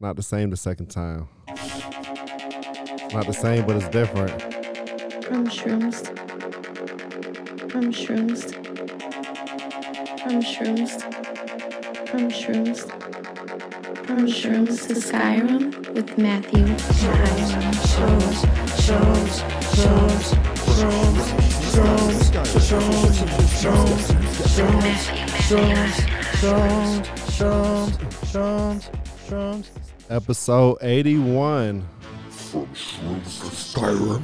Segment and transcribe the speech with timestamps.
[0.00, 1.28] It's not the same the second time.
[1.46, 4.30] It's not the same, but it's different.
[5.22, 6.06] From shrooms.
[7.70, 8.54] From shrooms.
[10.22, 11.02] From shrooms.
[12.08, 12.78] From shrooms.
[14.06, 17.74] From shrooms to Skyrim with Matthew and Hiram.
[17.92, 18.46] Shrooms.
[18.80, 19.44] Shrooms.
[19.76, 20.32] Shrooms.
[20.80, 21.24] Shrooms.
[21.72, 22.20] Shrooms.
[22.64, 23.16] Shrooms.
[23.60, 24.06] Shrooms.
[24.48, 25.04] Shrooms.
[25.44, 25.92] Shrooms.
[26.40, 27.04] Shrooms.
[28.32, 28.90] Shrooms.
[29.28, 29.89] Shrooms.
[30.10, 31.86] Episode 81.
[32.30, 34.22] From Shrooms to Skyrim.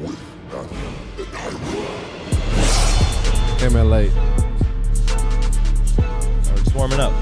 [0.00, 0.16] With
[0.52, 0.78] Matthew
[1.18, 1.98] and Hiram.
[3.58, 4.12] Came in late.
[6.46, 7.12] We're just warming up.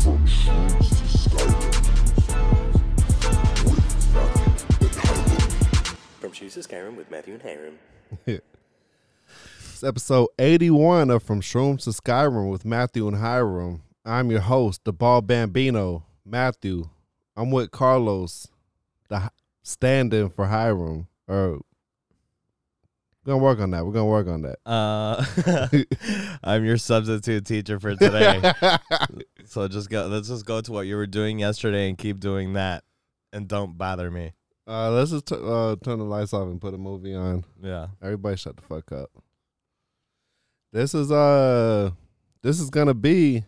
[0.00, 1.74] From Shrooms to Skyrim.
[3.62, 5.40] With Matthew and Hiram.
[6.18, 7.78] From Shoes to Skyrim with Matthew and Hiram.
[9.76, 13.82] It's episode 81 of From Shrooms to Skyrim with Matthew and Hiram.
[14.06, 16.88] I'm your host, the ball bambino, Matthew.
[17.36, 18.48] I'm with Carlos,
[19.10, 19.30] the
[19.62, 21.08] stand-in for Hiram.
[21.28, 21.60] Or
[23.26, 23.84] we're gonna work on that.
[23.84, 24.60] We're gonna work on that.
[24.64, 25.22] Uh,
[26.42, 28.54] I'm your substitute teacher for today.
[29.44, 30.06] so just go.
[30.06, 32.82] Let's just go to what you were doing yesterday and keep doing that,
[33.30, 34.32] and don't bother me.
[34.66, 37.44] uh, let's just t- uh, turn the lights off and put a movie on.
[37.62, 37.88] Yeah.
[38.00, 39.10] Everybody, shut the fuck up.
[40.76, 41.90] This is uh,
[42.42, 43.44] this is gonna be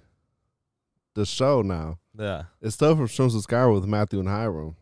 [1.14, 1.98] the show now.
[2.18, 2.44] Yeah.
[2.62, 4.76] It's still from Shrooms to Skyrim with Matthew and Hiram,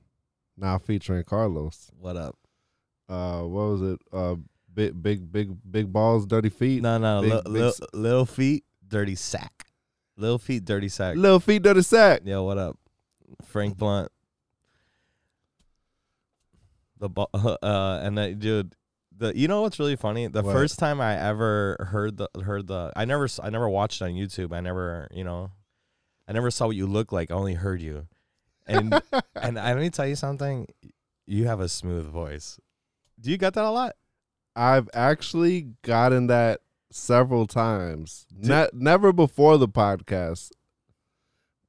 [0.57, 1.91] now featuring Carlos.
[1.99, 2.37] What up?
[3.09, 4.35] uh what was it uh
[4.73, 7.23] big big big big balls dirty feet No, no.
[7.23, 9.65] Big- li- big li- s- little feet, dirty sack.
[10.17, 11.17] Little feet, dirty sack.
[11.17, 12.79] little feet dirty sack Yo, what up?
[13.45, 14.13] Frank Blunt.
[17.01, 18.73] The ball, uh, and that dude,
[19.19, 20.27] the you know what's really funny?
[20.27, 20.53] The What?
[20.53, 24.11] first time I ever heard the heard the I never s- I never watched on
[24.11, 24.53] YouTube.
[24.55, 25.51] I never you know,
[26.29, 27.31] I never saw what you look like.
[27.31, 28.07] I only heard you,
[28.67, 28.93] and
[29.35, 30.67] and I let me tell you something.
[31.27, 32.61] You have a smooth voice.
[33.21, 33.95] Do you get that a lot?
[34.59, 36.61] i've actually gotten that
[36.91, 40.51] several times ne- never before the podcast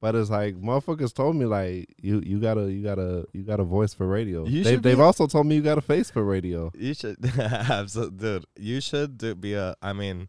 [0.00, 3.42] but it's like motherfuckers told me like you you got a you got a you
[3.42, 5.78] got a voice for radio You they, should they've be- also told me you got
[5.78, 8.46] a face for radio You should, absolutely, dude.
[8.56, 9.74] You should do, be a.
[9.82, 10.28] I mean,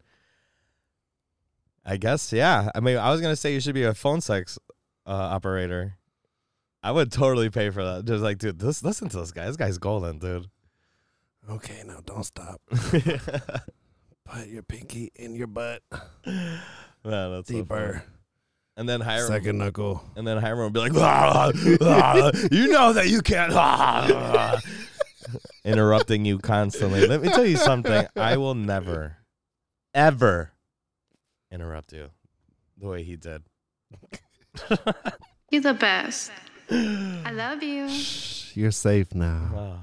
[1.84, 2.70] I guess yeah.
[2.74, 4.58] I mean, I was gonna say you should be a phone sex
[5.06, 5.96] uh, operator.
[6.82, 8.06] I would totally pay for that.
[8.06, 9.46] Just like, dude, this listen to this guy.
[9.46, 10.46] This guy's golden, dude.
[11.48, 15.82] okay now don't stop put your pinky in your butt
[16.26, 16.60] Man,
[17.02, 18.04] that's so deeper
[18.80, 21.52] And then Hiram, second knuckle and then Hiram would be like, "Ah,
[21.82, 23.52] ah, you know that you can't.
[23.54, 24.60] ah, ah,"
[25.66, 27.06] interrupting you constantly.
[27.06, 28.06] Let me tell you something.
[28.16, 29.18] I will never,
[29.92, 30.52] ever
[31.52, 32.08] interrupt you
[32.78, 33.42] the way he did.
[35.50, 36.32] You're the best.
[36.70, 37.86] I love you.
[38.54, 39.82] you're safe now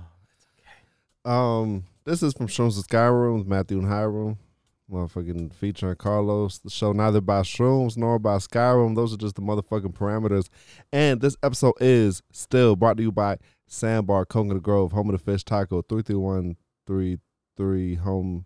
[1.24, 1.32] Oh.
[1.32, 4.40] Um, this is from Shrooms to Skyrim with Matthew and Hiram.
[4.92, 6.60] Motherfucking featuring Carlos.
[6.60, 8.96] The show neither by Shrooms nor by Skyrim.
[8.96, 10.48] Those are just the motherfucking parameters.
[10.94, 13.38] And this episode is still brought to you by
[13.68, 18.46] Sandbar, Coconut Grove, home of the fish taco, 33133 home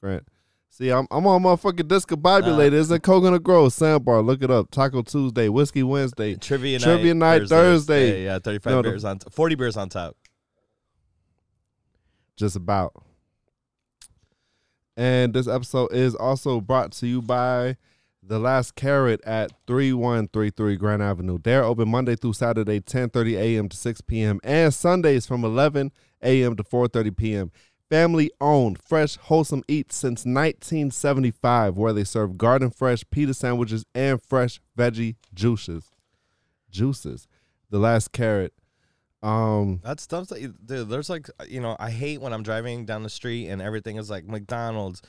[0.00, 0.26] grant.
[0.70, 2.72] See, I'm I'm on motherfucking discombobulated.
[2.72, 2.98] It's in uh.
[2.98, 4.22] Coconut Grove, Sandbar.
[4.22, 4.72] Look it up.
[4.72, 6.34] Taco Tuesday, Whiskey Wednesday.
[6.34, 6.84] Trivia night.
[6.84, 8.24] Trivia night Thursday.
[8.24, 10.16] Yeah, 35 No, the- beers on, t- 40 beers on top.
[12.36, 13.04] just about.
[14.96, 17.76] And this episode is also brought to you by
[18.22, 21.38] The Last Carrot at 3133 Grand Avenue.
[21.42, 23.68] They're open Monday through Saturday, 10:30 a.m.
[23.68, 24.40] to 6 p.m.
[24.42, 25.92] and Sundays from 11
[26.22, 26.56] a.m.
[26.56, 27.52] to 4:30 p.m.
[27.90, 34.20] Family owned, fresh, wholesome eats since 1975, where they serve garden fresh pita sandwiches and
[34.20, 35.92] fresh veggie juices.
[36.70, 37.28] Juices.
[37.70, 38.54] The Last Carrot.
[39.26, 43.02] Um, That stuff's like, dude, there's like, you know, I hate when I'm driving down
[43.02, 45.02] the street and everything is like McDonald's,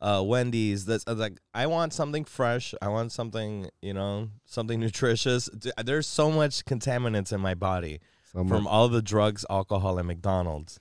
[0.00, 0.84] uh, Wendy's.
[0.84, 2.74] That's uh, like, I want something fresh.
[2.82, 5.48] I want something, you know, something nutritious.
[5.82, 8.00] There's so much contaminants in my body
[8.32, 10.78] some from all the drugs, alcohol, and McDonald's.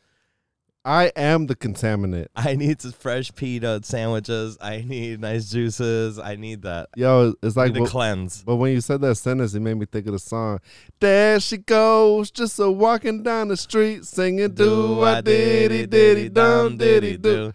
[0.83, 2.27] I am the contaminant.
[2.35, 4.57] I need some fresh pita sandwiches.
[4.59, 6.17] I need nice juices.
[6.17, 6.89] I need that.
[6.95, 8.43] Yo, it's like, to cleanse.
[8.43, 10.59] but when you said that sentence, it made me think of the song.
[10.99, 16.77] There she goes, just a walking down the street, singing do I diddy diddy dum
[16.77, 17.53] diddy do.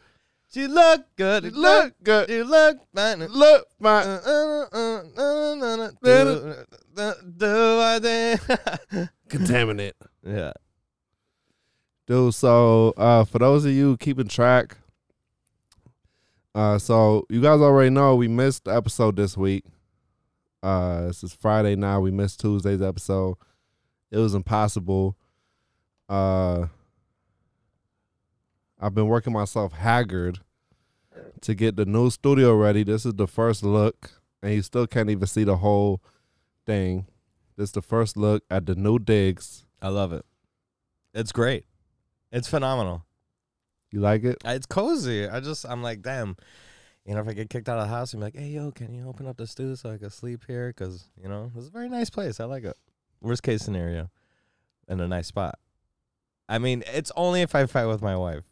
[0.52, 1.44] She look good.
[1.44, 3.18] She look good, You look fine.
[3.26, 4.06] look fine.
[4.06, 6.54] Uh, uh, uh, uh, uh, uh, Do
[6.96, 8.40] uh, do I did?
[9.28, 9.92] Contaminant,
[10.24, 10.52] Yeah.
[12.06, 12.34] Dude.
[12.34, 14.78] So, uh, for those of you keeping track,
[16.54, 19.62] Uh, so you guys already know we missed the episode this week.
[20.62, 22.00] Uh, this is Friday now.
[22.00, 23.36] We missed Tuesday's episode.
[24.10, 25.18] It was impossible.
[26.08, 26.68] Uh,
[28.80, 30.40] I've been working myself haggard
[31.42, 32.84] to get the new studio ready.
[32.84, 34.12] This is the first look,
[34.42, 36.00] and you still can't even see the whole
[36.64, 37.04] thing.
[37.58, 39.66] This is the first look at the new digs.
[39.82, 40.24] I love it.
[41.12, 41.66] It's great.
[42.36, 43.02] It's phenomenal.
[43.90, 44.36] You like it?
[44.44, 45.26] It's cozy.
[45.26, 46.36] I just I'm like, damn.
[47.06, 48.92] You know, if I get kicked out of the house, I'm like, hey, yo, can
[48.92, 50.68] you open up the studio so I can sleep here?
[50.68, 52.38] Because you know, it's a very nice place.
[52.38, 52.76] I like it.
[53.22, 54.10] Worst case scenario,
[54.86, 55.58] in a nice spot.
[56.46, 58.44] I mean, it's only if I fight with my wife.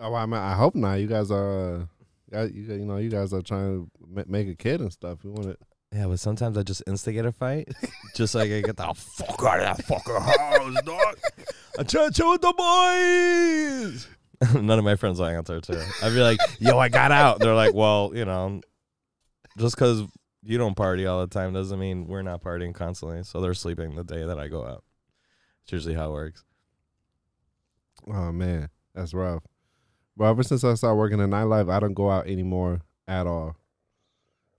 [0.00, 0.94] Oh, I mean, I hope not.
[0.94, 1.88] You guys are,
[2.32, 5.18] uh, you, you know, you guys are trying to make a kid and stuff.
[5.24, 5.60] You want it?
[5.94, 7.68] Yeah, but sometimes I just instigate a fight,
[8.16, 11.18] just like I get the fuck out of that fucking house, dog.
[11.78, 14.08] I'm trying to chill with the boys.
[14.60, 15.80] None of my friends will answer too.
[16.02, 18.60] I'd be like, "Yo, I got out." They're like, "Well, you know,
[19.56, 20.02] just because
[20.42, 23.94] you don't party all the time doesn't mean we're not partying constantly." So they're sleeping
[23.94, 24.82] the day that I go out.
[25.62, 26.42] It's usually how it works.
[28.08, 29.44] Oh man, that's rough.
[30.16, 33.54] But ever since I started working in nightlife, I don't go out anymore at all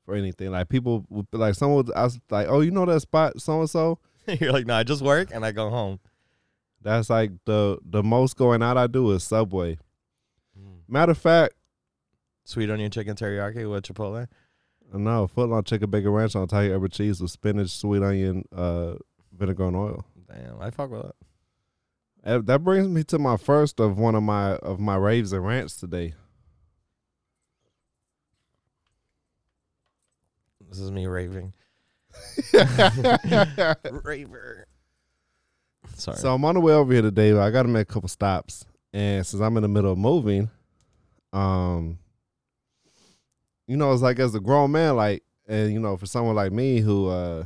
[0.06, 0.52] for anything.
[0.52, 3.60] Like people, would like someone, would, I was like, oh, you know that spot, so
[3.62, 4.00] and so.
[4.28, 6.00] You're like, "No, I just work and I go home."
[6.81, 9.78] That's like the the most going out I do is Subway.
[10.88, 11.54] Matter of fact,
[12.44, 14.28] Sweet onion chicken teriyaki with chipotle.
[14.94, 18.94] no, footlong chicken bacon ranch on Tiger Ever cheese with spinach, sweet onion, uh,
[19.36, 20.06] vinegar and oil.
[20.28, 21.16] Damn, I fuck with it.
[22.24, 25.46] Uh, That brings me to my first of one of my of my raves and
[25.46, 26.13] rants today.
[30.75, 31.54] This is me raving.
[34.04, 34.68] Raver.
[35.94, 36.18] Sorry.
[36.18, 37.31] So I'm on the way over here today.
[37.31, 39.98] but I got to make a couple stops, and since I'm in the middle of
[39.98, 40.50] moving,
[41.31, 41.98] um,
[43.68, 46.51] you know, it's like as a grown man, like, and you know, for someone like
[46.51, 47.45] me who, uh,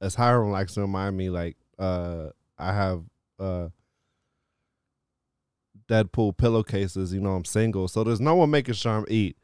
[0.00, 3.04] as Hiram likes to remind me, like, uh, I have
[3.38, 3.68] uh,
[5.88, 7.14] Deadpool pillowcases.
[7.14, 9.36] You know, I'm single, so there's no one making sure I'm eat.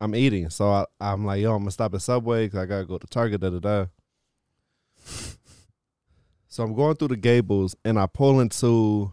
[0.00, 2.84] I'm eating, so I, I'm like, yo, I'm gonna stop at Subway because I gotta
[2.84, 3.40] go to Target.
[3.40, 3.86] Da da da.
[6.48, 9.12] So I'm going through the Gables and I pull into,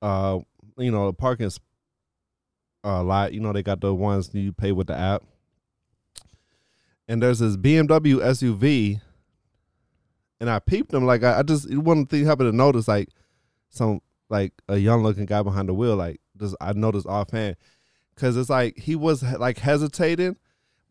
[0.00, 0.38] uh,
[0.76, 1.50] you know, the parking
[2.84, 3.32] uh, lot.
[3.32, 5.24] You know, they got the ones you pay with the app.
[7.08, 9.00] And there's this BMW SUV,
[10.40, 13.08] and I peeped them like I, I just one thing happened to notice like
[13.70, 17.56] some like a young looking guy behind the wheel like just I noticed offhand
[18.18, 20.36] because it's like he was like hesitating,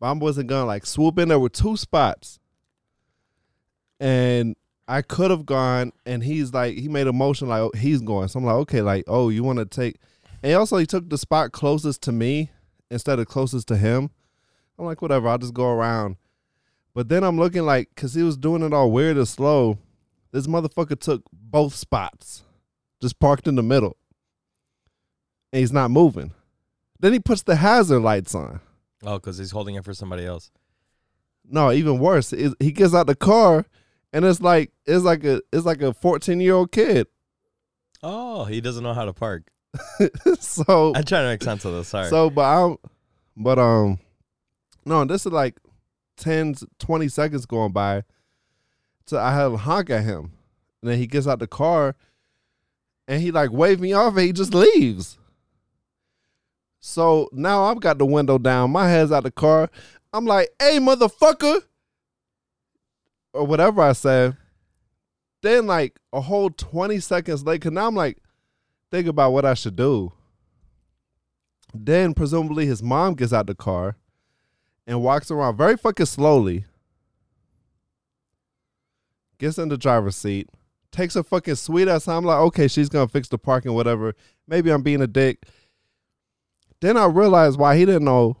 [0.00, 1.28] but I wasn't gonna like swoop in.
[1.28, 2.40] There were two spots,
[4.00, 8.00] and I could have gone, and he's like, he made a motion like oh, he's
[8.00, 8.28] going.
[8.28, 9.96] So I'm like, okay, like, oh, you want to take,
[10.42, 12.50] and also he took the spot closest to me
[12.90, 14.10] instead of closest to him.
[14.78, 16.16] I'm like, whatever, I'll just go around.
[16.94, 19.78] But then I'm looking like, cause he was doing it all weird and slow.
[20.32, 22.44] This motherfucker took both spots,
[23.02, 23.96] just parked in the middle,
[25.52, 26.32] and he's not moving.
[27.00, 28.60] Then he puts the hazard lights on.
[29.04, 30.50] oh, because he's holding it for somebody else.
[31.48, 32.32] No, even worse.
[32.32, 33.64] It, he gets out the car,
[34.12, 37.06] and it's like it's like a it's like a 14 year old kid.
[38.02, 39.50] Oh, he doesn't know how to park.
[40.40, 41.88] so I'm trying to make sense of this.
[41.88, 42.08] Sorry.
[42.08, 42.76] so, but I'm,
[43.36, 43.98] but um,
[44.84, 45.58] no, this is like
[46.18, 48.02] 10, 20 seconds going by.
[49.06, 50.32] So I have a honk at him,
[50.82, 51.96] and then he gets out the car,
[53.06, 55.18] and he like waved me off, and he just leaves.
[56.80, 59.68] So now I've got the window down, my head's out the car.
[60.12, 61.62] I'm like, "Hey, motherfucker,"
[63.32, 64.36] or whatever I said.
[65.42, 68.18] Then like a whole twenty seconds later, now I'm like,
[68.90, 70.12] think about what I should do.
[71.74, 73.96] Then presumably his mom gets out the car
[74.86, 76.64] and walks around very fucking slowly.
[79.38, 80.48] Gets in the driver's seat,
[80.90, 82.08] takes a fucking sweet ass.
[82.08, 84.14] I'm like, okay, she's gonna fix the parking, whatever.
[84.48, 85.46] Maybe I'm being a dick.
[86.80, 88.36] Then I realized why he didn't know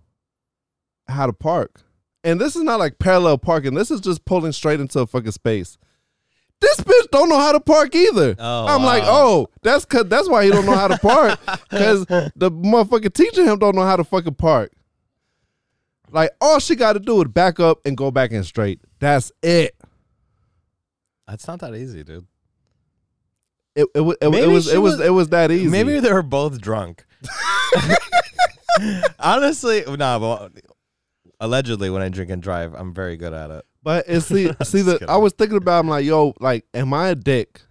[1.08, 1.82] how to park.
[2.24, 3.74] And this is not like parallel parking.
[3.74, 5.78] This is just pulling straight into a fucking space.
[6.60, 8.34] This bitch don't know how to park either.
[8.38, 11.38] Oh, I'm like, oh, that's cause that's why he don't know how to park.
[11.70, 14.72] Cause the motherfucking teacher him don't know how to fucking park.
[16.10, 18.80] Like all she got to do is back up and go back in straight.
[18.98, 19.76] That's it.
[21.28, 22.26] That's not that easy, dude.
[23.76, 25.68] It it, it, it Maybe was she it was was- it was that easy.
[25.68, 27.04] Maybe they were both drunk.
[29.18, 30.52] Honestly, no, but
[31.40, 33.64] allegedly, when I drink and drive, I'm very good at it.
[33.82, 35.08] But it's see see the kidding.
[35.08, 37.62] I was thinking about I'm like, yo, like, am I a dick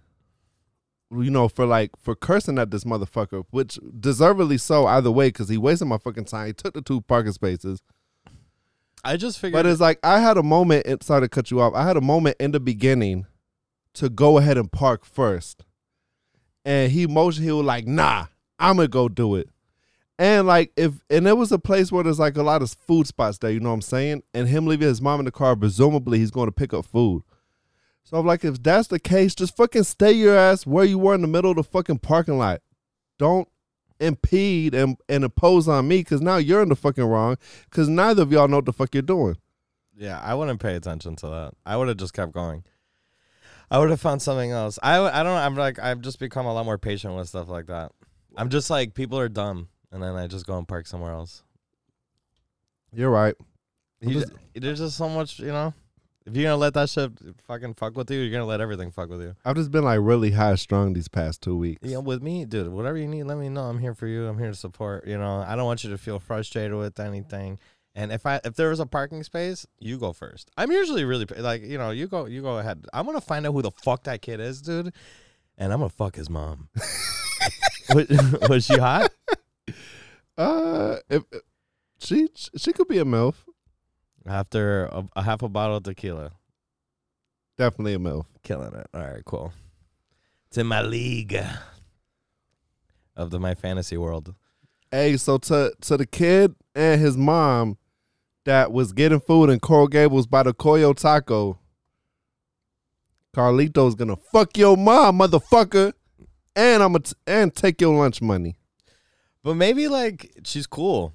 [1.10, 5.48] you know, for like for cursing at this motherfucker, which deservedly so either way, because
[5.48, 6.48] he wasted my fucking time.
[6.48, 7.82] He took the two parking spaces.
[9.04, 9.58] I just figured.
[9.58, 10.86] But it's like I had a moment.
[10.86, 11.74] It sorry to cut you off.
[11.74, 13.26] I had a moment in the beginning
[13.94, 15.64] to go ahead and park first,
[16.64, 17.46] and he motioned.
[17.46, 18.26] He was like, "Nah,
[18.58, 19.48] I'm gonna go do it."
[20.18, 23.06] And like if and there was a place where there's like a lot of food
[23.06, 23.50] spots there.
[23.50, 24.22] You know what I'm saying?
[24.34, 27.22] And him leaving his mom in the car, presumably he's going to pick up food.
[28.02, 31.14] So I'm like, if that's the case, just fucking stay your ass where you were
[31.14, 32.62] in the middle of the fucking parking lot.
[33.18, 33.46] Don't
[34.00, 38.22] impede and, and impose on me because now you're in the fucking wrong because neither
[38.22, 39.36] of y'all know what the fuck you're doing.
[39.96, 41.54] yeah, I wouldn't pay attention to that.
[41.66, 42.64] I would have just kept going.
[43.70, 44.78] I would have found something else.
[44.82, 45.42] I I don't know.
[45.42, 47.92] I'm like I've just become a lot more patient with stuff like that.
[48.38, 51.42] I'm just like people are dumb, and then I just go and park somewhere else.
[52.92, 53.34] You're right.
[54.00, 55.74] You just- there's just so much, you know.
[56.24, 57.10] If you're gonna let that shit
[57.46, 59.34] fucking fuck with you, you're gonna let everything fuck with you.
[59.46, 61.82] I've just been like really high strung these past two weeks.
[61.82, 63.62] Know, with me, dude, whatever you need, let me know.
[63.64, 64.26] I'm here for you.
[64.26, 65.06] I'm here to support.
[65.06, 67.58] You know, I don't want you to feel frustrated with anything.
[67.94, 70.50] And if I if there was a parking space, you go first.
[70.58, 72.84] I'm usually really like you know you go you go ahead.
[72.92, 74.92] I'm gonna find out who the fuck that kid is, dude,
[75.56, 76.68] and I'm gonna fuck his mom.
[77.94, 79.12] was, was she hot?
[80.36, 81.22] Uh, if
[81.98, 83.34] she she could be a milf,
[84.26, 86.32] After a, a half a bottle of tequila,
[87.56, 88.26] definitely a milf.
[88.42, 88.86] killing it.
[88.94, 89.52] All right, cool.
[90.48, 91.38] It's in my league
[93.16, 94.34] of the my fantasy world.
[94.90, 97.76] Hey, so to to the kid and his mom
[98.44, 101.58] that was getting food in Coral Gables by the Coyo Taco,
[103.34, 105.92] Carlito's gonna fuck your mom, motherfucker,
[106.58, 108.56] and I'm gonna and take your lunch money.
[109.44, 111.14] But maybe like she's cool.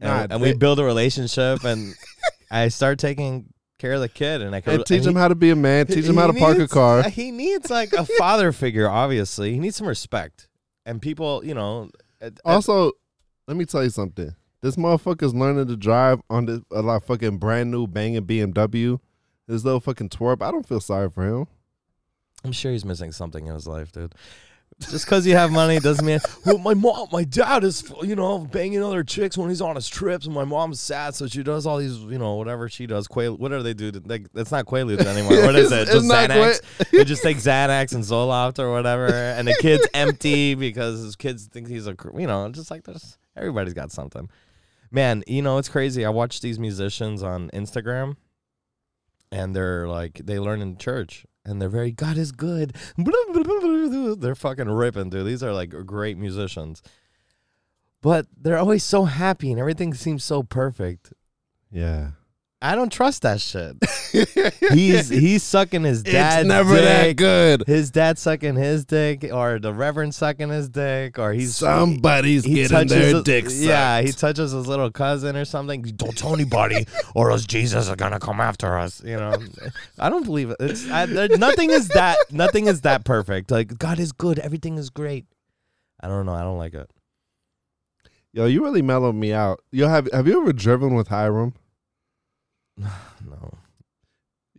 [0.00, 1.94] And, Nah, and we they- build a relationship and
[2.50, 5.34] I start taking care of the kid and I can And teach him how to
[5.34, 5.86] be a man.
[5.86, 7.02] Teach him how to park a car.
[7.08, 9.52] He needs like a father figure, obviously.
[9.52, 10.48] He needs some respect.
[10.84, 12.92] And people, you know, at- at- Also,
[13.46, 14.34] let me tell you something.
[14.62, 18.98] This motherfucker's learning to drive on this a lot fucking brand new banging BMW.
[19.46, 20.42] This little fucking twerp.
[20.42, 21.46] I don't feel sorry for him.
[22.44, 24.14] I'm sure he's missing something in his life, dude.
[24.80, 26.20] Just because you have money doesn't mean.
[26.44, 29.88] Well, my mom, my dad is, you know, banging other chicks when he's on his
[29.88, 33.08] trips, and my mom's sad, so she does all these, you know, whatever she does.
[33.08, 35.44] Quail, whatever they do, like it's not Quaaludes anymore.
[35.44, 35.86] What is it?
[35.86, 36.60] Just Xanax.
[36.92, 41.46] They just take Xanax and Zoloft or whatever, and the kid's empty because his kids
[41.46, 44.28] think he's a, you know, just like there's everybody's got something.
[44.92, 46.04] Man, you know it's crazy.
[46.04, 48.16] I watch these musicians on Instagram,
[49.32, 52.74] and they're like they learn in church, and they're very God is good.
[52.98, 55.26] They're fucking ripping, dude.
[55.26, 56.82] These are like great musicians,
[58.02, 61.12] but they're always so happy, and everything seems so perfect.
[61.70, 62.10] Yeah.
[62.60, 63.76] I don't trust that shit.
[64.72, 67.16] he's he's sucking his dad's it's never that dick.
[67.16, 67.64] good.
[67.66, 72.54] His dad sucking his dick, or the reverend sucking his dick, or he's Somebody's he
[72.54, 73.62] getting touches their his- dick sucked.
[73.62, 75.82] Yeah, he touches his little cousin or something.
[75.82, 79.02] Don't tell anybody, or else Jesus are gonna come after us.
[79.04, 79.36] You know,
[79.98, 80.56] I don't believe it.
[80.60, 83.50] It's I, there, nothing is that nothing is that perfect.
[83.50, 85.26] Like God is good, everything is great.
[86.00, 86.34] I don't know.
[86.34, 86.90] I don't like it.
[88.32, 89.60] Yo, you really mellowed me out.
[89.72, 91.54] Yo, have have you ever driven with Hiram?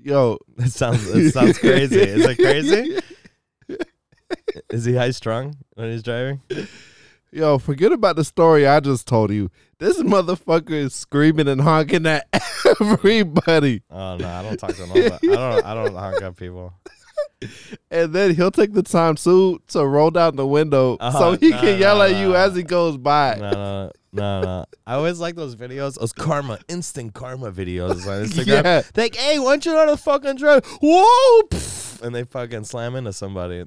[0.01, 1.99] Yo, it sounds it sounds crazy.
[1.99, 2.99] Is it crazy?
[4.69, 6.41] Is he high strung when he's driving?
[7.31, 9.51] Yo, forget about the story I just told you.
[9.79, 12.27] This motherfucker is screaming and honking at
[12.81, 13.83] everybody.
[13.91, 15.31] Oh no, I don't talk to nobody.
[15.31, 15.65] I don't.
[15.65, 16.73] I don't honk at people.
[17.91, 21.51] And then he'll take the time too to roll down the window Oh, so he
[21.51, 23.37] no, can yell no, at you as he goes by.
[23.39, 24.65] No, no, no, no.
[24.85, 28.47] I always like those videos, those karma, instant karma videos on Instagram.
[28.63, 28.81] Yeah.
[28.95, 30.65] Like, hey, why don't you know how to fucking drive?
[30.81, 31.41] Whoa!
[31.43, 33.63] pff, And they fucking slam into somebody.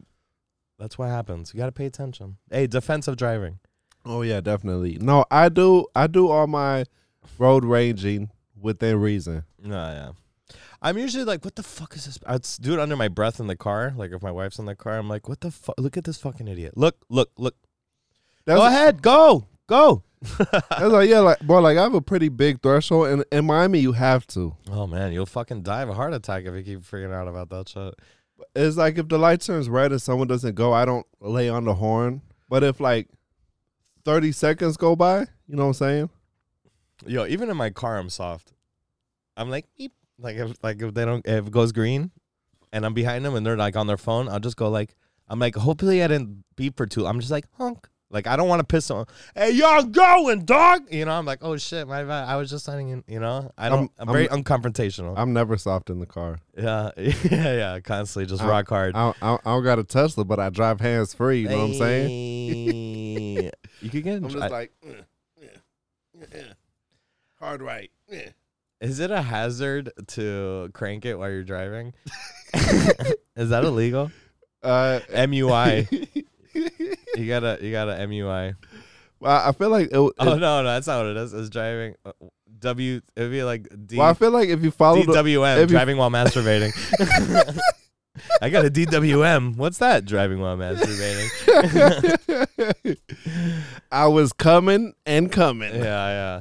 [0.78, 1.52] That's what happens.
[1.54, 2.36] You got to pay attention.
[2.50, 3.58] Hey, defensive driving.
[4.04, 4.98] Oh yeah, definitely.
[5.00, 6.84] No, I do I do all my
[7.38, 9.44] road ranging within reason.
[9.62, 10.10] No, yeah.
[10.82, 12.18] I'm usually like, what the fuck is this?
[12.26, 13.92] I'd do it under my breath in the car.
[13.96, 15.74] Like, if my wife's in the car, I'm like, what the fuck?
[15.78, 16.76] Look at this fucking idiot.
[16.76, 17.54] Look, look, look.
[18.46, 19.02] That's, Go ahead.
[19.02, 19.46] Go.
[19.66, 20.02] Go.
[20.38, 23.78] That's like yeah, like bro, like I have a pretty big threshold and in Miami
[23.78, 24.54] you have to.
[24.70, 25.12] Oh, man.
[25.12, 27.94] You'll fucking die of a heart attack if you keep freaking out about that shit.
[28.54, 31.64] It's like if the light turns red and someone doesn't go, I don't lay on
[31.64, 32.22] the horn.
[32.48, 33.08] But if like
[34.04, 36.10] thirty seconds go by, you know what I'm saying?
[37.06, 38.52] Yo, even in my car, I'm soft.
[39.36, 39.92] I'm like, beep.
[40.20, 42.10] Like if like if they don't if it goes green,
[42.72, 44.94] and I'm behind them and they're like on their phone, I'll just go like
[45.28, 47.06] I'm like, hopefully I didn't beep for too.
[47.06, 49.06] I'm just like honk Like I don't want to piss someone.
[49.34, 50.82] Hey, y'all going, dog?
[50.90, 52.28] You know, I'm like, oh shit, my bad.
[52.28, 53.04] I was just signing in.
[53.06, 53.90] You know, I don't.
[53.98, 55.14] I'm, I'm- very unconfrontational.
[55.16, 56.38] I'm never soft in the car.
[56.56, 57.80] yeah, yeah, yeah.
[57.80, 58.94] Constantly just rock hard.
[58.96, 61.40] I, I, I don't got a Tesla, but I drive hands free.
[61.42, 63.50] You know what I'm saying?
[63.80, 64.16] you could get.
[64.16, 64.90] I'm just like, "Uh,
[65.40, 65.48] yeah,
[66.14, 66.42] yeah, yeah.
[67.38, 67.90] hard right.
[68.08, 68.30] Yeah.
[68.80, 71.92] Is it a hazard to crank it while you're driving?
[73.36, 74.10] Is that illegal?
[74.62, 76.08] Uh, MUI.
[77.16, 78.54] You gotta, you gotta MUI.
[79.20, 81.32] well, I feel like it, Oh it- no, no, that's not what it is.
[81.32, 81.94] It's driving.
[82.04, 82.12] uh,
[82.60, 83.00] W.
[83.16, 83.96] It'd be like D.
[83.98, 86.72] well, I feel like if you follow the, DWM, you- driving while masturbating.
[88.42, 89.56] I got a DWM.
[89.56, 90.04] What's that?
[90.04, 91.28] Driving while masturbating.
[93.92, 96.40] I was coming and coming yeah, yeah.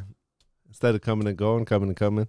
[0.79, 2.25] Instead of coming and going, coming and coming.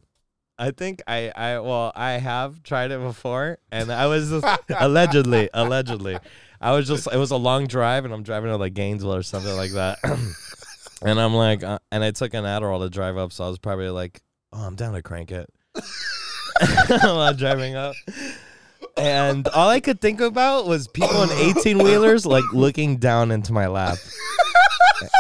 [0.59, 4.45] I think I, I, well, I have tried it before, and I was just
[4.81, 6.19] allegedly, allegedly,
[6.61, 9.23] I was just, it was a long drive, and I'm driving to like Gainesville or
[9.23, 9.99] something like that,
[11.03, 13.61] and I'm like, uh, and I took an Adderall to drive up, so I was
[13.61, 14.21] probably like,
[14.53, 15.49] oh, I'm down to crank it
[17.03, 17.95] while driving up.
[18.97, 23.53] And all I could think about was people in 18 wheelers like looking down into
[23.53, 23.99] my lap.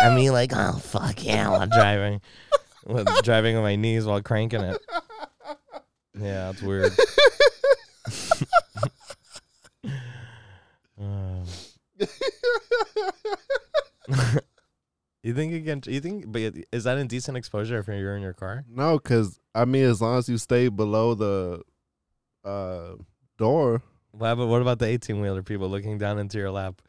[0.03, 2.21] I mean, like, oh fuck yeah, while driving,
[2.87, 4.81] with driving on my knees while cranking it.
[6.19, 6.93] Yeah, it's weird.
[11.01, 11.45] Um,
[15.23, 15.81] you think you can?
[15.87, 16.31] You think?
[16.31, 18.65] But is that indecent exposure if you're in your car?
[18.69, 21.63] No, because I mean, as long as you stay below the
[22.45, 22.97] uh,
[23.39, 26.83] door, What about, what about the 18 wheeler people looking down into your lap?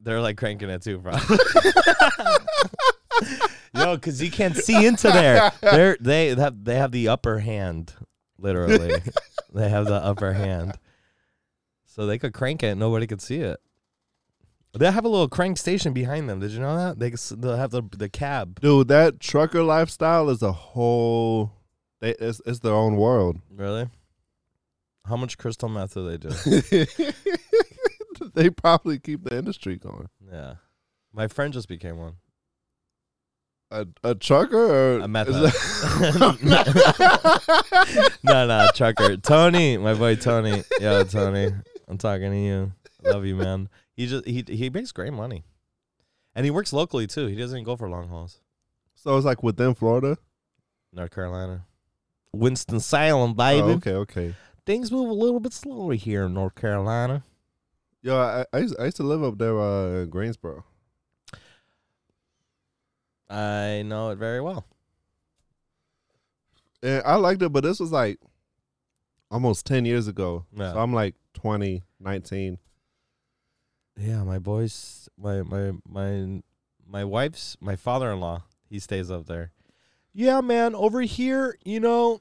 [0.00, 1.14] They're like cranking it too, bro.
[3.86, 5.52] Yo, because you can't see into there.
[5.60, 7.92] They're they have they have the upper hand,
[8.36, 9.00] literally.
[9.54, 10.76] they have the upper hand,
[11.84, 12.74] so they could crank it.
[12.74, 13.60] Nobody could see it.
[14.76, 16.40] They have a little crank station behind them.
[16.40, 16.98] Did you know that?
[16.98, 18.60] They they'll have the the cab.
[18.60, 21.52] dude, that trucker lifestyle is a whole.
[22.00, 23.38] They, it's, it's their own world.
[23.50, 23.88] Really?
[25.06, 27.06] How much crystal meth do they do?
[28.34, 30.08] they probably keep the industry going.
[30.30, 30.54] yeah,
[31.12, 32.16] my friend just became one.
[33.70, 36.36] A, a trucker or A meth that-
[38.22, 39.16] no, no, trucker.
[39.16, 40.62] Tony, my boy Tony.
[40.80, 41.48] Yo, Tony,
[41.88, 42.72] I'm talking to you.
[43.04, 43.68] Love you, man.
[43.96, 45.44] He just he he makes great money,
[46.34, 47.26] and he works locally too.
[47.26, 48.40] He doesn't go for long hauls.
[48.94, 50.16] so it's like within Florida.
[50.92, 51.66] North Carolina,
[52.32, 53.68] Winston Salem, Oh, baby.
[53.74, 54.34] okay, okay.
[54.64, 57.22] Things move a little bit slower here in North Carolina.
[58.02, 60.64] Yo, I, I, used, I used to live up there uh, in Greensboro.
[63.28, 64.64] I know it very well.
[66.82, 68.18] And I liked it, but this was like
[69.30, 70.44] almost 10 years ago.
[70.56, 70.72] Yeah.
[70.72, 72.58] So I'm like 20, 19.
[73.98, 76.42] Yeah, my boys, my my my
[76.86, 79.52] my wife's my father-in-law, he stays up there.
[80.12, 82.20] Yeah, man, over here, you know,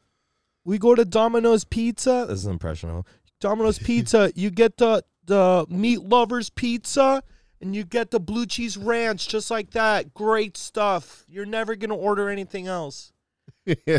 [0.64, 2.26] we go to Domino's Pizza.
[2.30, 3.06] This is impressionable.
[3.42, 7.24] Domino's Pizza, you get the the meat lovers pizza
[7.66, 10.14] and you get the blue cheese ranch just like that.
[10.14, 11.26] Great stuff.
[11.28, 13.12] You're never going to order anything else.
[13.66, 13.98] yeah.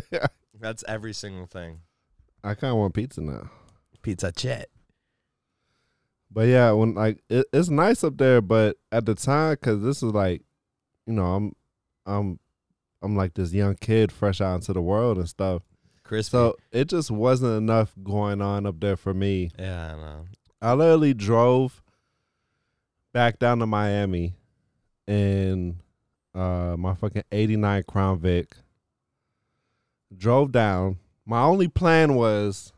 [0.59, 1.81] That's every single thing.
[2.45, 3.51] I kind of want pizza now.
[4.03, 4.69] Pizza chat.
[6.31, 9.97] But yeah, when like it, it's nice up there, but at the time, because this
[9.97, 10.43] is like,
[11.05, 11.57] you know, I'm,
[12.07, 12.39] I'm,
[13.03, 15.63] I'm like this young kid fresh out into the world and stuff.
[16.05, 16.31] Crispy.
[16.31, 19.51] So it just wasn't enough going on up there for me.
[19.59, 20.27] yeah, I know.
[20.63, 21.83] I literally drove
[23.17, 24.35] back down to Miami
[25.07, 25.75] in
[26.35, 28.55] uh my fucking 89 Crown Vic.
[30.15, 30.99] Drove down.
[31.25, 32.75] My only plan was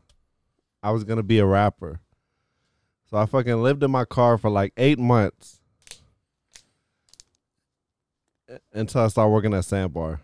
[0.81, 1.99] I was going to be a rapper.
[3.09, 5.59] So I fucking lived in my car for like 8 months
[8.71, 10.21] until I started working at Sandbar.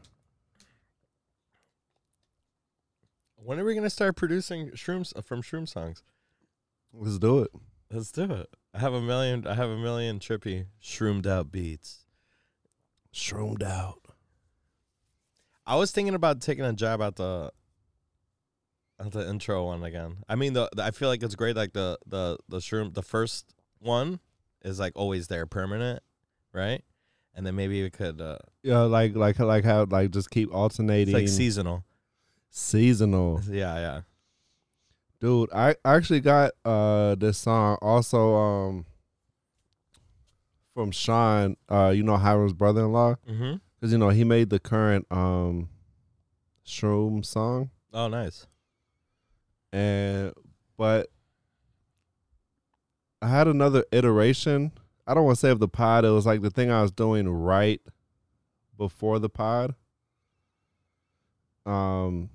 [3.35, 6.03] When are we going to start producing shrooms uh, from shroom songs?
[6.93, 7.51] Let's do it.
[7.91, 8.47] Let's do it.
[8.75, 9.47] I have a million.
[9.47, 12.05] I have a million trippy shroomed out beats.
[13.11, 14.01] Shroomed out.
[15.65, 17.51] I was thinking about taking a job at the
[18.99, 20.17] at the intro one again.
[20.27, 21.55] I mean, the, the I feel like it's great.
[21.55, 24.19] Like the the the shroom, the first one
[24.63, 26.03] is like always there, permanent,
[26.51, 26.83] right?
[27.33, 28.19] And then maybe we could.
[28.19, 31.85] Uh, Yeah, like like like how like just keep it's alternating like seasonal.
[32.49, 33.41] seasonal.
[33.49, 34.01] Yeah, yeah.
[35.25, 38.85] Dude, I actually got uh this song also um
[40.75, 43.15] from Sean, uh, you know Hiram's brother in law.
[43.27, 43.55] Mm-hmm.
[43.81, 45.69] Cause you know he made the current um
[46.63, 47.71] Shroom song.
[47.91, 48.45] Oh, nice.
[49.73, 50.31] And
[50.77, 51.09] but
[53.19, 54.73] I had another iteration
[55.07, 56.05] I don't want to say of the pod.
[56.05, 57.81] It was like the thing I was doing right
[58.77, 59.73] before the pod.
[61.65, 62.29] Um,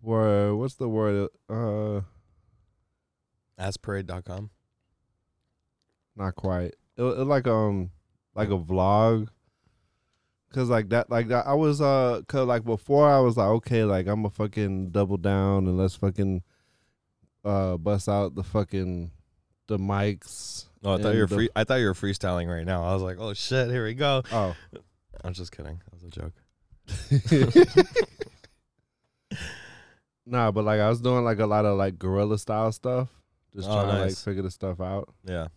[0.00, 1.28] where what's the word?
[1.48, 2.02] Uh,
[3.58, 4.50] Asparade.com.
[6.16, 6.74] not quite.
[6.96, 7.90] It, it like um
[8.34, 9.28] like a vlog.
[10.54, 13.84] Cause like that, like that, I was uh, cause like before I was like, okay,
[13.84, 16.42] like I'm a fucking double down and let's fucking
[17.44, 19.10] uh bust out the fucking
[19.66, 20.64] the mics.
[20.82, 21.48] Oh, I thought you were the- free.
[21.54, 22.82] I thought you were freestyling right now.
[22.82, 24.22] I was like, oh shit, here we go.
[24.32, 24.56] Oh,
[25.22, 25.82] I'm just kidding.
[25.84, 26.32] That was a joke.
[30.28, 33.08] nah, but like I was doing like a lot of like guerrilla style stuff,
[33.54, 34.22] just Oh, trying to like nice.
[34.22, 35.12] figure the stuff out.
[35.24, 35.48] Yeah.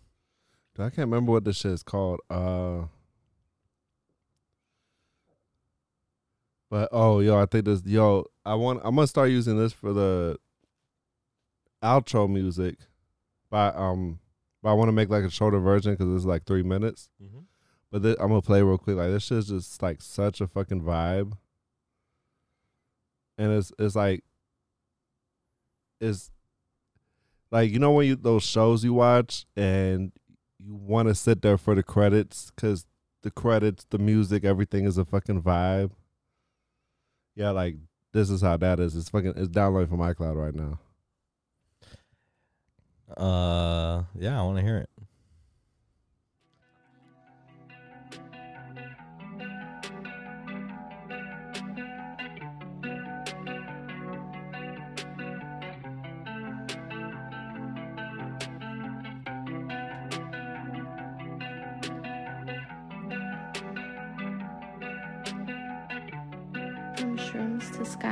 [0.74, 2.20] Dude, I can't remember what this shit is called.
[2.30, 2.82] Uh,
[6.70, 9.92] but oh, yo, I think this, yo, I want, I'm gonna start using this for
[9.92, 10.38] the
[11.82, 12.76] outro music,
[13.50, 14.18] but um,
[14.62, 17.10] but I want to make like a shorter version because it's like three minutes.
[17.22, 17.40] Mm-hmm.
[17.90, 18.96] But thi- I'm gonna play real quick.
[18.96, 21.34] Like this shit's just like such a fucking vibe,
[23.36, 24.24] and it's it's like
[26.02, 26.30] it's
[27.50, 30.12] like you know when you those shows you watch and
[30.58, 32.86] you want to sit there for the credits because
[33.22, 35.92] the credits, the music, everything is a fucking vibe.
[37.34, 37.76] Yeah, like
[38.12, 38.96] this is how that is.
[38.96, 40.78] It's fucking it's downloading from iCloud right now.
[43.16, 44.90] Uh, yeah, I want to hear it.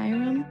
[0.00, 0.44] Skyrim.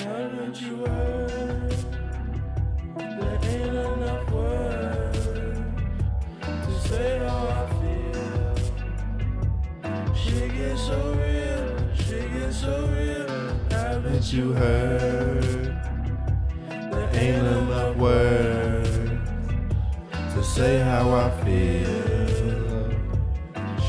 [0.00, 1.74] Haven't you heard?
[2.96, 5.26] There ain't enough words
[6.64, 8.54] to say how I feel.
[10.14, 13.28] Shit gets so real, shit gets so real.
[13.70, 15.44] Haven't you heard?
[16.70, 18.96] There ain't enough words
[20.34, 22.00] to say how I feel.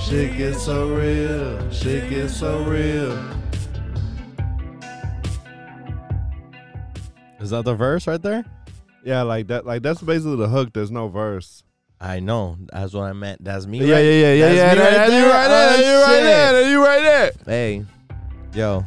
[0.03, 3.11] Shit gets so real, shit gets so real.
[7.39, 8.45] Is that the verse right there?
[9.03, 9.65] Yeah, like that.
[9.65, 10.73] Like that's basically the hook.
[10.73, 11.63] There's no verse.
[11.99, 12.57] I know.
[12.71, 13.43] That's what I meant.
[13.43, 13.79] That's me.
[13.79, 15.17] Yeah, right- yeah, yeah, yeah, That's yeah.
[15.17, 16.53] me that- right that's you right there.
[16.53, 16.69] Oh, You right there.
[16.71, 17.31] You right there.
[17.45, 17.85] Hey,
[18.53, 18.85] yo.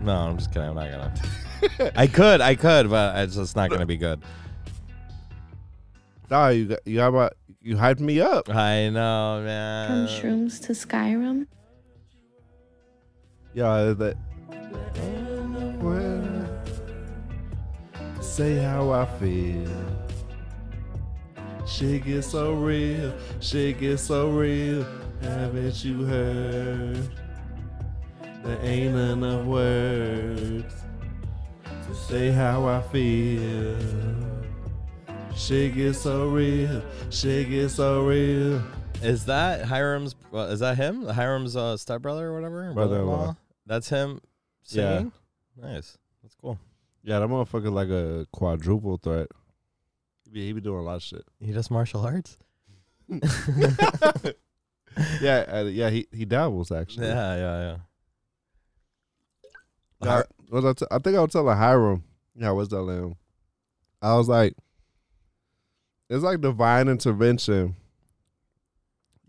[0.00, 0.68] No, I'm just kidding.
[0.68, 1.92] I'm not gonna.
[1.96, 4.22] I could, I could, but it's just not gonna be good.
[6.30, 8.48] Nah, you got you got about you hyped me up.
[8.48, 10.06] I know, man.
[10.06, 11.46] From shrooms to Skyrim.
[13.54, 14.16] Yeah, that.
[18.38, 19.66] Say how I feel.
[21.66, 23.12] Shit gets so real.
[23.40, 24.86] Shit gets so real.
[25.20, 27.10] Haven't you heard?
[28.44, 30.72] There ain't enough words
[31.64, 33.76] to say how I feel.
[35.34, 36.80] Shit gets so real.
[37.10, 38.62] Shit gets so real.
[39.02, 40.14] Is that Hiram's?
[40.32, 41.06] Uh, is that him?
[41.06, 42.72] Hiram's uh, stepbrother or whatever?
[42.72, 43.36] Brother-in-law.
[43.66, 44.20] That's him
[44.70, 45.04] Yeah.
[45.56, 45.98] Nice.
[46.22, 46.58] That's cool.
[47.02, 49.28] Yeah, that motherfucker like a quadruple threat.
[50.24, 51.24] He be, he be doing a lot of shit.
[51.40, 52.36] He does martial arts.
[53.08, 53.18] yeah,
[55.48, 57.06] uh, yeah, he he dabbles actually.
[57.06, 57.76] Yeah, yeah, yeah.
[60.00, 62.04] Yeah, I, was I, t- I think I was telling Hiram.
[62.36, 63.16] Yeah, I was telling him.
[64.00, 64.54] I was like,
[66.08, 67.74] it's like divine intervention.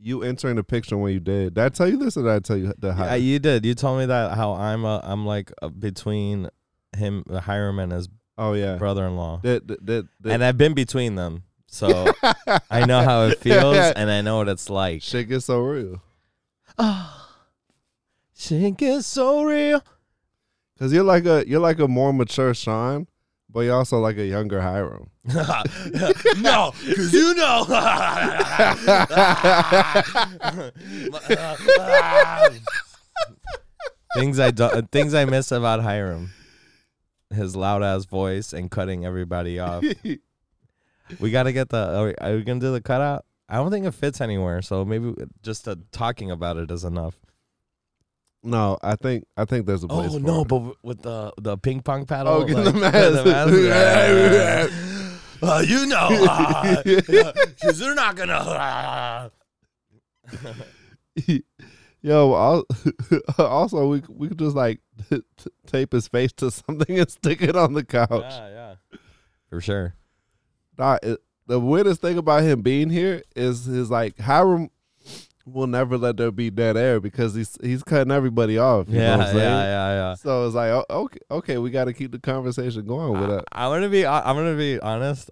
[0.02, 1.56] You entering the picture when you did.
[1.56, 3.16] Did I tell you this or did I tell you the Yeah, high?
[3.18, 3.66] you did.
[3.66, 6.50] You told me that how I'm uh, I'm like uh, between
[6.96, 8.08] him, Hiram, and his
[8.38, 8.78] oh yeah.
[8.78, 12.08] brother-in-law, did, did- and I've been between them, so
[12.72, 15.02] I know how it feels, and I know what it's like.
[15.02, 16.02] Shit gets so real.
[18.38, 19.84] Shit gets so real.
[20.80, 23.06] Cause you're like a you're like a more mature Sean,
[23.52, 25.10] but you're also like a younger Hiram.
[25.26, 27.66] no, because you know.
[34.16, 36.32] things I do, things I miss about Hiram,
[37.34, 39.84] his loud ass voice and cutting everybody off.
[41.20, 41.98] we got to get the.
[41.98, 43.26] Are we, are we gonna do the cutout?
[43.48, 47.16] I don't think it fits anywhere, so maybe just uh, talking about it is enough.
[48.42, 50.12] No, I think I think there's a place.
[50.12, 50.48] Oh for no, it.
[50.48, 52.34] but with the the ping pong paddle.
[52.34, 53.26] Oh, get like, the mask.
[53.70, 54.74] mask.
[55.42, 56.10] Uh, you know,
[56.84, 59.32] because they're not gonna.
[62.02, 62.66] Yo, al-
[63.38, 65.22] also we we could just like t-
[65.66, 68.10] tape his face to something and stick it on the couch.
[68.22, 69.00] yeah, yeah,
[69.50, 69.96] for sure.
[70.78, 74.70] Nah, it, the weirdest thing about him being here is his like Hiram
[75.46, 78.88] will never let there be dead air because he's he's cutting everybody off.
[78.90, 80.16] You yeah, know what I'm yeah, yeah, yeah.
[80.16, 83.46] So it's like, okay, okay, we got to keep the conversation going with it.
[83.52, 84.06] I'm gonna be.
[84.06, 85.30] I'm gonna be honest.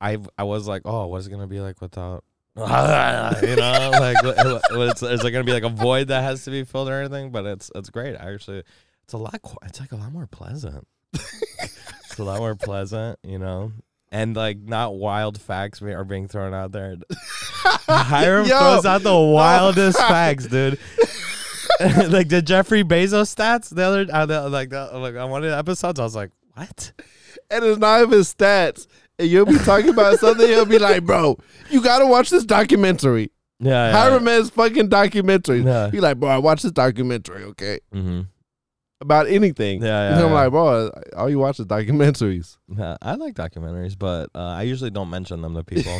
[0.00, 2.24] I I was like, oh, what's it gonna be like without?
[2.56, 4.36] you know, like what-
[4.72, 7.00] what- it's, is there gonna be like a void that has to be filled or
[7.00, 7.30] anything?
[7.30, 8.16] But it's it's great.
[8.16, 8.62] Actually,
[9.04, 9.38] it's a lot.
[9.64, 10.86] It's like a lot more pleasant.
[11.14, 13.72] it's a lot more pleasant, you know.
[14.10, 16.96] And like not wild facts are being thrown out there.
[17.88, 20.78] Hiram Yo, throws out the wildest facts, dude.
[22.08, 25.50] like the Jeffrey Bezos stats the other, uh, the, like the, like on one of
[25.50, 26.92] the episodes, I was like, what?
[27.50, 28.86] And it's not even stats.
[29.18, 30.46] And you'll be talking about something.
[30.46, 31.38] He'll be like, bro,
[31.70, 33.30] you got to watch this documentary.
[33.60, 35.62] Yeah, Hiram Man's fucking documentary.
[35.62, 35.90] Yeah.
[35.90, 37.80] He like, bro, I watched this documentary, okay?
[37.92, 38.20] Mm-hmm.
[39.00, 39.80] About anything.
[39.82, 40.32] Yeah, And I'm yeah.
[40.32, 42.56] like, bro, all you watch is documentaries.
[42.76, 45.96] Yeah, I like documentaries, but uh, I usually don't mention them to people.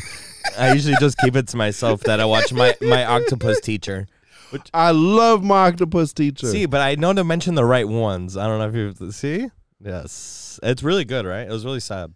[0.58, 4.06] I usually just keep it to myself that I watch my my octopus teacher.
[4.50, 6.46] Which, I love my octopus teacher.
[6.46, 8.37] See, but I know to mention the right ones.
[8.37, 9.48] I don't know if you see.
[9.80, 11.46] Yes, it's really good, right?
[11.46, 12.14] It was really sad.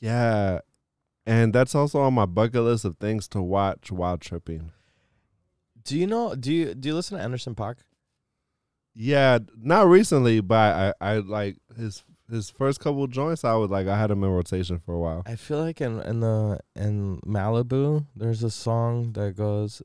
[0.00, 0.60] Yeah.
[1.26, 4.70] And that's also on my bucket list of things to watch while tripping.
[5.82, 6.34] Do you know?
[6.34, 7.76] Do you do you listen to Anderson .Paak?
[8.98, 13.44] Yeah, not recently, but I, I like his his first couple joints.
[13.44, 15.22] I was like, I had him in rotation for a while.
[15.26, 19.82] I feel like in in the in Malibu, there's a song that goes,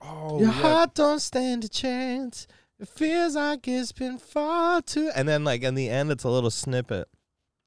[0.00, 2.46] Oh, "Your heart don't stand a chance.
[2.78, 6.30] It feels like it's been far too." And then like in the end, it's a
[6.30, 7.08] little snippet,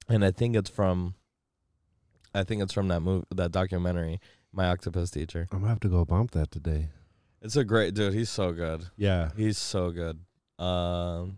[0.07, 1.15] and I think it's from,
[2.33, 4.21] I think it's from that movie, that documentary,
[4.53, 5.47] My Octopus Teacher.
[5.51, 6.87] I'm gonna have to go bump that today.
[7.41, 8.13] It's a great dude.
[8.13, 8.85] He's so good.
[8.97, 10.19] Yeah, He's so good.
[10.57, 11.37] Um,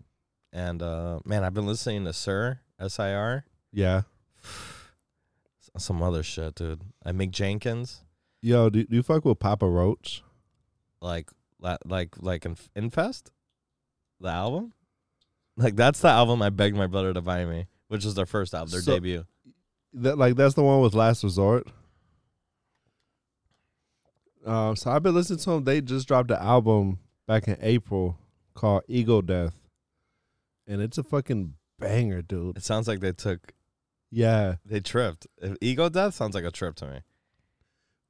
[0.52, 3.44] and uh, man, I've been listening to Sir S I R.
[3.72, 4.02] yeah.
[5.76, 6.80] Some other shit, dude.
[7.04, 8.02] I Mick Jenkins.
[8.40, 10.22] Yo, do, do you fuck with Papa Roach?
[11.00, 11.30] like
[11.84, 13.30] like like in Infest,
[14.20, 14.72] the album.
[15.56, 18.54] Like that's the album I begged my brother to buy me, which is their first
[18.54, 19.24] album, their So- debut.
[19.94, 21.66] That like that's the one with Last Resort.
[24.46, 25.64] Um, so I've been listening to them.
[25.64, 28.16] They just dropped the album back in April
[28.58, 29.54] called Ego Death,
[30.66, 32.56] and it's a fucking banger, dude.
[32.56, 33.52] It sounds like they took
[34.10, 35.26] Yeah, they tripped.
[35.40, 36.98] If Ego Death sounds like a trip to me.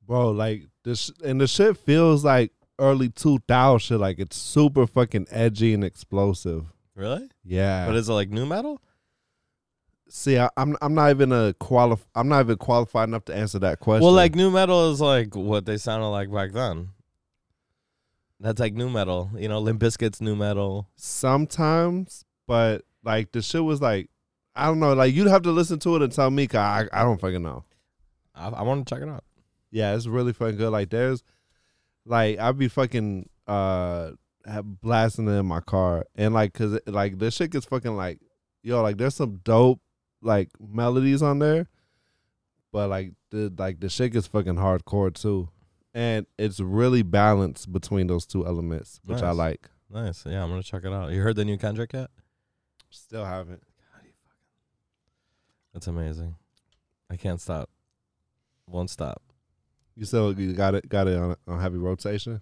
[0.07, 0.31] bro.
[0.31, 4.01] Like this, and the shit feels like early two thousand shit.
[4.01, 6.65] Like it's super fucking edgy and explosive.
[6.95, 7.29] Really?
[7.45, 8.81] Yeah, But is it like new metal?
[10.09, 13.59] See, I, I'm I'm not even a qualif- I'm not even qualified enough to answer
[13.59, 14.05] that question.
[14.05, 16.89] Well, like new metal is like what they sounded like back then.
[18.41, 19.59] That's like new metal, you know.
[19.59, 20.89] Limp Bizkit's new metal.
[20.97, 24.11] sometimes, but like the shit was like,
[24.55, 24.93] I don't know.
[24.95, 26.47] Like you'd have to listen to it and tell me.
[26.47, 27.65] 'cause I I don't fucking know.
[28.35, 29.25] I, I want to check it out.
[29.71, 30.71] Yeah, it's really fucking good.
[30.71, 31.23] Like there's,
[32.07, 34.13] like I'd be fucking uh
[34.83, 38.19] blasting it in my car and like cause like this shit gets fucking like
[38.63, 39.81] yo like there's some dope
[40.23, 41.67] like melodies on there,
[42.73, 45.49] but like the like the shit gets fucking hardcore too,
[45.95, 49.37] and it's really balanced between those two elements, which I Nice.
[49.37, 49.71] like.
[49.91, 50.27] Nice.
[50.27, 51.13] Yeah, I'm gonna check it out.
[51.13, 52.11] You heard the new Kendrick yet?
[52.91, 53.63] Still haven't.
[55.73, 56.35] That's amazing.
[57.11, 57.71] I can't stop.
[58.67, 59.23] Won't stop.
[59.95, 62.41] You still you got it got it on on heavy rotation.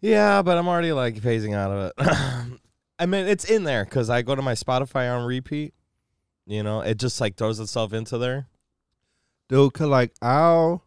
[0.00, 2.58] Yeah, but I'm already like phasing out of it.
[2.98, 5.74] I mean, it's in there because I go to my Spotify on repeat.
[6.46, 8.46] You know, it just like throws itself into there.
[9.48, 9.72] dude.
[9.74, 10.82] Cause like I'll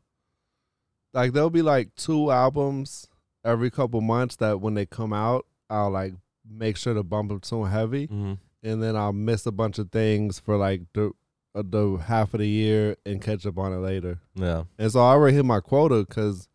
[1.13, 3.07] like there'll be like two albums
[3.43, 6.13] every couple months that when they come out, I'll like
[6.49, 8.33] make sure to bump them to heavy, Mm-hmm.
[8.63, 11.11] and then I'll miss a bunch of things for like the
[11.55, 14.19] uh, the half of the year and catch up on it later.
[14.35, 14.63] Yeah.
[14.77, 16.47] And so I already hit my quota because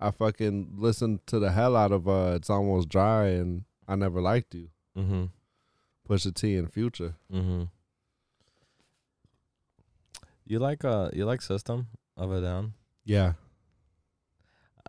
[0.00, 4.20] I fucking listened to the hell out of uh "It's Almost Dry" and I never
[4.20, 4.68] liked you.
[4.96, 5.24] Mm-hmm.
[6.08, 7.14] Pusha T and Future.
[7.32, 7.64] Mm-hmm.
[10.46, 12.72] You like uh you like System of a Down?
[13.04, 13.34] Yeah,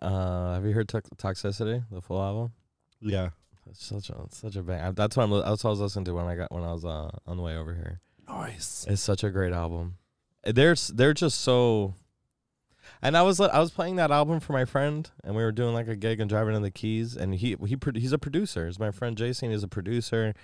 [0.02, 2.52] Uh, have you heard to- Toxicity, the full album?
[3.00, 3.30] yeah.
[3.68, 4.94] It's such a it's such a bang.
[4.94, 5.30] That's what I'm.
[5.30, 7.36] li- That's what I was listening to when I got when I was uh, on
[7.36, 8.00] the way over here.
[8.28, 8.84] Nice.
[8.88, 9.96] It's such a great album.
[10.42, 11.94] They're s- they're just so.
[13.02, 15.52] And I was li- I was playing that album for my friend, and we were
[15.52, 18.18] doing like a gig and driving in the keys, and he he pro- he's a
[18.18, 18.66] producer.
[18.66, 19.50] It's my friend Jason.
[19.52, 20.34] He's a producer.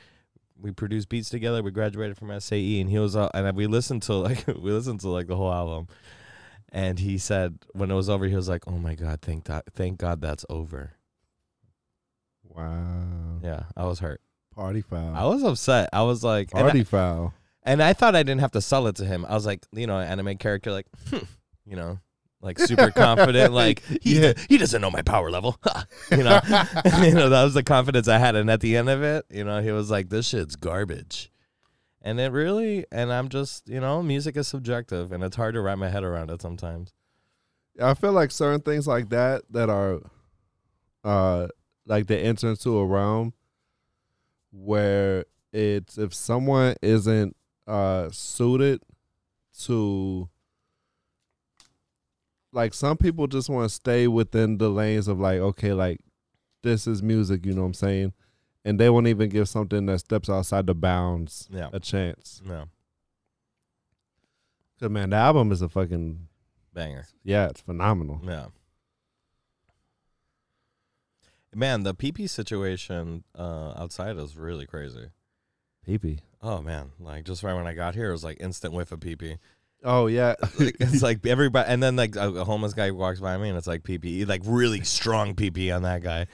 [0.60, 1.62] We produced beats together.
[1.62, 5.00] We graduated from SAE, and he was uh, and we listened to like we listened
[5.00, 5.88] to like the whole album.
[6.76, 9.62] And he said when it was over, he was like, "Oh my god, thank God,
[9.74, 10.92] thank God that's over."
[12.44, 13.38] Wow.
[13.42, 14.20] Yeah, I was hurt.
[14.54, 15.14] Party foul.
[15.14, 15.88] I was upset.
[15.92, 17.34] I was like, and I- Party foul.
[17.62, 19.24] And I thought I didn't have to sell it to him.
[19.28, 21.18] I was like, you know, anime character, like, hmm,
[21.66, 21.98] you know,
[22.40, 24.34] like super confident, like he Yeah.
[24.48, 25.58] he doesn't know my power level,
[26.10, 26.40] you know,
[27.02, 29.44] you know that was the confidence I had, and at the end of it, you
[29.44, 31.30] know, he was like, "This shit's garbage,"
[32.06, 35.60] and it really, and I'm just, you know, music is subjective, and it's hard to
[35.60, 36.94] wrap my head around it sometimes.
[37.82, 39.98] I feel like certain things like that that are,
[41.02, 41.48] uh,
[41.84, 43.32] like they enter into a realm
[44.52, 47.34] where it's if someone isn't
[47.66, 48.80] uh suited
[49.64, 50.28] to
[52.52, 55.98] like some people just want to stay within the lanes of like okay like
[56.62, 58.12] this is music you know what i'm saying
[58.66, 62.66] and they won't even give something that steps outside the bounds Yeah, a chance no
[64.74, 66.28] because man the album is a fucking
[66.74, 67.06] banger.
[67.24, 68.46] yeah it's phenomenal Yeah.
[71.54, 75.06] Man, the PP situation uh, outside is really crazy.
[75.88, 78.92] pp Oh man, like just right when I got here, it was like instant whiff
[78.92, 79.38] of PP.
[79.82, 83.38] oh yeah Like, it's like everybody, and then like a, a homeless guy walks by
[83.38, 86.26] me, and it's like PP, like really strong PP on that guy.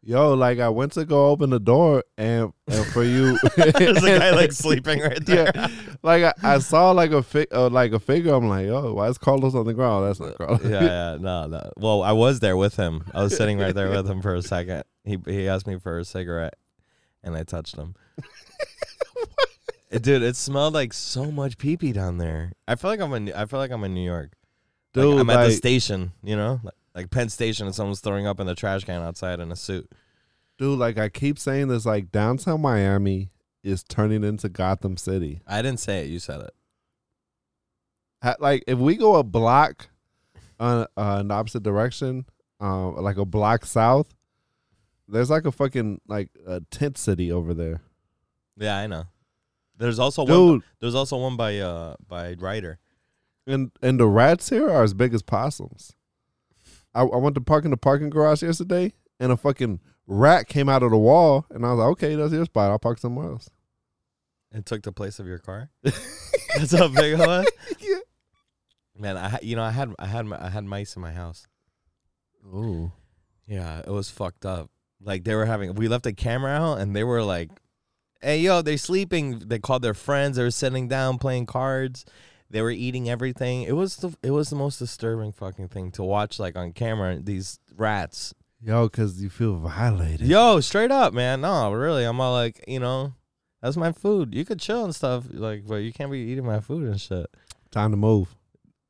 [0.00, 4.18] Yo, like I went to go open the door, and, and for you, There's a
[4.18, 5.50] guy like sleeping right there.
[5.54, 5.68] yeah,
[6.02, 8.32] like I, I saw like a fi- uh, like a figure.
[8.32, 10.06] I'm like, yo, why is Carlos on the ground?
[10.06, 10.64] That's not Carlos.
[10.64, 11.72] yeah, yeah, no, no.
[11.76, 13.04] Well, I was there with him.
[13.12, 14.84] I was sitting right there with him for a second.
[15.04, 16.54] He he asked me for a cigarette,
[17.24, 17.94] and I touched him.
[19.90, 22.52] Dude, it smelled like so much pee pee down there.
[22.68, 23.32] I feel like I'm in.
[23.32, 24.32] I feel like I'm in New York.
[24.94, 25.20] Like, dude.
[25.20, 26.12] I'm at the station.
[26.22, 29.38] You know, like, like Penn Station, and someone's throwing up in the trash can outside
[29.38, 29.88] in a suit.
[30.58, 33.30] dude, like I keep saying this, like downtown Miami
[33.62, 35.40] is turning into Gotham City.
[35.46, 36.08] I didn't say it.
[36.08, 36.50] You said it.
[38.22, 39.88] Ha- Like if we go a block,
[40.58, 42.26] uh, uh in the opposite direction,
[42.58, 44.12] um, like a block south,
[45.06, 47.80] there's like a fucking like a tent city over there,
[48.56, 49.04] Yeah, I know.
[49.76, 50.32] There's also one.
[50.32, 50.62] dude.
[50.80, 52.80] There's also one by uh by Ryder.
[53.46, 55.94] And and the rats here are as big as possums.
[56.94, 60.68] I, I went to park in the parking garage yesterday, and a fucking rat came
[60.68, 62.70] out of the wall, and I was like, okay, that's your spot.
[62.70, 63.50] I'll park somewhere else.
[64.50, 65.68] And took the place of your car.
[65.82, 67.46] That's how big it was.
[67.80, 67.98] Yeah.
[68.96, 71.46] Man, I you know I had I had I had mice in my house.
[72.46, 72.90] Ooh.
[73.46, 74.70] Yeah, it was fucked up.
[75.00, 77.50] Like they were having we left the camera out and they were like,
[78.22, 80.36] "Hey yo, they're sleeping." They called their friends.
[80.36, 82.06] They were sitting down playing cards.
[82.50, 83.62] They were eating everything.
[83.62, 87.18] It was the it was the most disturbing fucking thing to watch like on camera
[87.20, 88.34] these rats.
[88.60, 90.26] Yo, cause you feel violated.
[90.26, 91.42] Yo, straight up, man.
[91.42, 92.04] No, really.
[92.04, 93.12] I'm all like, you know,
[93.62, 94.34] that's my food.
[94.34, 97.26] You could chill and stuff like, but you can't be eating my food and shit.
[97.70, 98.34] Time to move.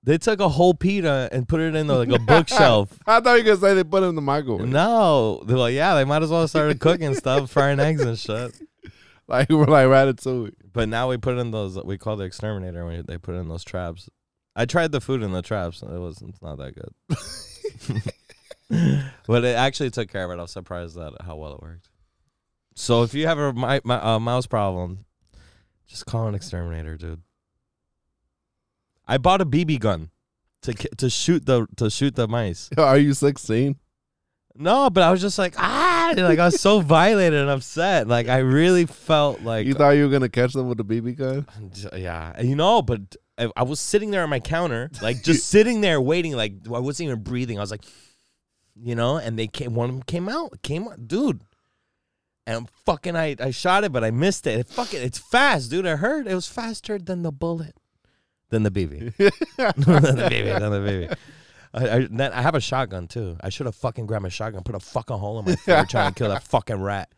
[0.05, 2.99] They took a whole pita and put it in the, like a bookshelf.
[3.07, 4.67] I thought you were gonna say they put it in the microwave.
[4.67, 8.59] No, they're like, yeah, they might as well start cooking stuff, frying eggs and shit.
[9.31, 10.55] Like we're like ratatouille.
[10.73, 11.77] But now we put in those.
[11.85, 14.09] We call the exterminator when they put in those traps.
[14.57, 15.83] I tried the food in the traps.
[15.83, 16.95] It was it's not that good.
[19.27, 20.39] but it actually took care of it.
[20.39, 21.89] I was surprised at how well it worked.
[22.75, 25.05] So if you have a mi- mi- uh, mouse problem,
[25.87, 27.23] just call an exterminator, dude.
[29.07, 30.11] I bought a BB gun
[30.63, 32.71] to to shoot the to shoot the mice.
[32.77, 33.77] Are you sixteen?
[34.55, 35.78] No, but I was just like ah,
[36.17, 38.09] like I was so violated and upset.
[38.09, 41.17] Like I really felt like You thought you were gonna catch them with a BB
[41.17, 41.47] gun?
[41.97, 45.81] Yeah, you know, but I, I was sitting there on my counter, like just sitting
[45.81, 47.59] there waiting, like I wasn't even breathing.
[47.59, 47.85] I was like,
[48.75, 49.75] you know, and they came.
[49.75, 51.43] One of them came out, came out, dude.
[52.47, 54.61] And fucking, I I shot it, but I missed it.
[54.61, 55.87] it fucking, it's fast, dude.
[55.87, 57.77] I heard it was faster than the bullet,
[58.51, 61.17] than the BB, than the BB, than the BB.
[61.75, 63.37] I, I, then I have a shotgun too.
[63.41, 66.13] I should have fucking grabbed my shotgun, put a fucking hole in my throat, trying
[66.13, 67.11] to kill that fucking rat.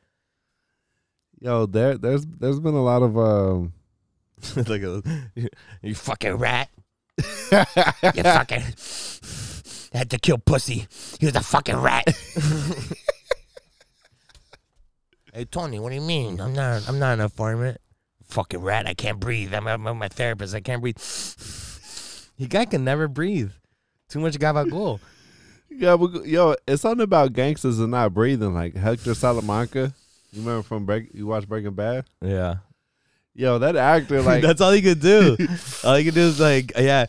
[1.41, 3.73] Yo, there there's there's been a lot of um
[4.57, 5.49] at this.
[5.83, 6.69] you fucking rat.
[7.53, 8.63] You fucking
[9.93, 10.87] had to kill pussy.
[11.19, 12.05] He was a fucking rat.
[15.35, 16.41] hey Tony, what do you mean?
[16.41, 16.89] I'm not.
[16.89, 17.79] I'm not an informant.
[18.25, 18.87] Fucking rat.
[18.87, 19.53] I can't breathe.
[19.53, 20.55] I'm, I'm my therapist.
[20.55, 20.97] I can't breathe.
[22.37, 23.51] You guy can never breathe.
[24.11, 25.01] Too much gabagool.
[25.71, 28.53] Yeah, yo, it's something about gangsters and not breathing.
[28.53, 29.95] Like Hector Salamanca,
[30.33, 31.11] you remember from Break?
[31.15, 32.05] You watch Breaking Bad?
[32.21, 32.57] Yeah.
[33.35, 35.37] Yo, that actor, like, That's all he could do.
[35.85, 37.07] all he could do is like, yeah.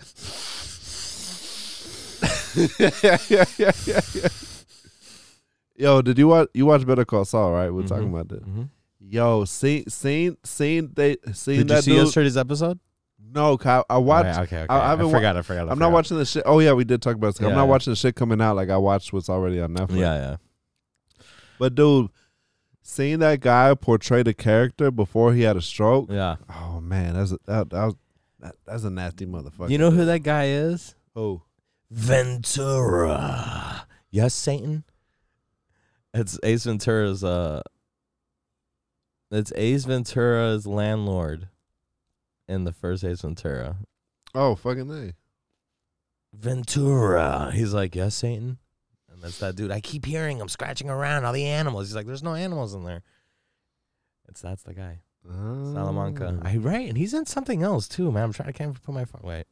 [2.79, 3.17] yeah, yeah,
[3.57, 4.27] yeah, yeah, yeah.
[5.75, 6.49] Yo, did you watch?
[6.53, 7.71] You watch Better Call Saul, right?
[7.71, 8.13] We're talking Mhm.
[8.13, 8.45] about that.
[8.45, 8.69] Mhm.
[8.99, 12.05] Yo, seen, seen, seen they, seen Did you that see dude?
[12.05, 12.79] yesterday's episode?
[13.33, 14.39] No, Kyle, I watched.
[14.39, 14.63] Okay, okay.
[14.63, 14.73] okay.
[14.73, 15.37] I- I I, haven't wa- forgot.
[15.37, 15.69] I forgot.
[15.69, 16.43] I I'm not watching the shit.
[16.45, 17.39] Oh yeah, we did talk about this.
[17.41, 17.63] I'm not yeah.
[17.63, 18.55] watching the shit coming out.
[18.55, 19.99] Like I watched what's already on Netflix.
[19.99, 20.35] Yeah, yeah.
[21.59, 22.09] But dude,
[22.81, 26.09] seeing that guy portray the character before he had a stroke.
[26.09, 26.37] Yeah.
[26.49, 27.95] Oh man, that's a, that, that was
[28.39, 29.69] that, that's a nasty motherfucker.
[29.69, 30.95] You know who that guy is?
[31.13, 31.41] Who?
[31.89, 33.85] Ventura.
[34.09, 34.83] Yes, Satan.
[36.13, 37.23] It's Ace Ventura's.
[37.23, 37.61] Uh,
[39.29, 41.47] it's Ace Ventura's landlord
[42.47, 43.77] in the first Ace Ventura.
[44.33, 45.13] Oh, fucking A.
[46.33, 47.51] Ventura.
[47.53, 48.57] He's like, yes, Satan.
[49.11, 49.71] And that's that dude.
[49.71, 51.87] I keep hearing him scratching around all the animals.
[51.87, 53.03] He's like, there's no animals in there.
[54.29, 54.99] It's that's the guy.
[55.27, 56.39] Salamanca.
[56.41, 56.47] Ah.
[56.47, 58.23] I right, and he's in something else too, man.
[58.23, 58.49] I'm trying.
[58.49, 59.21] I can't put my phone.
[59.23, 59.45] Wait.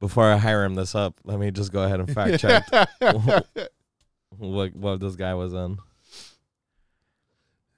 [0.00, 2.66] Before I hire him this up, let me just go ahead and fact check
[4.38, 5.78] what what this guy was in.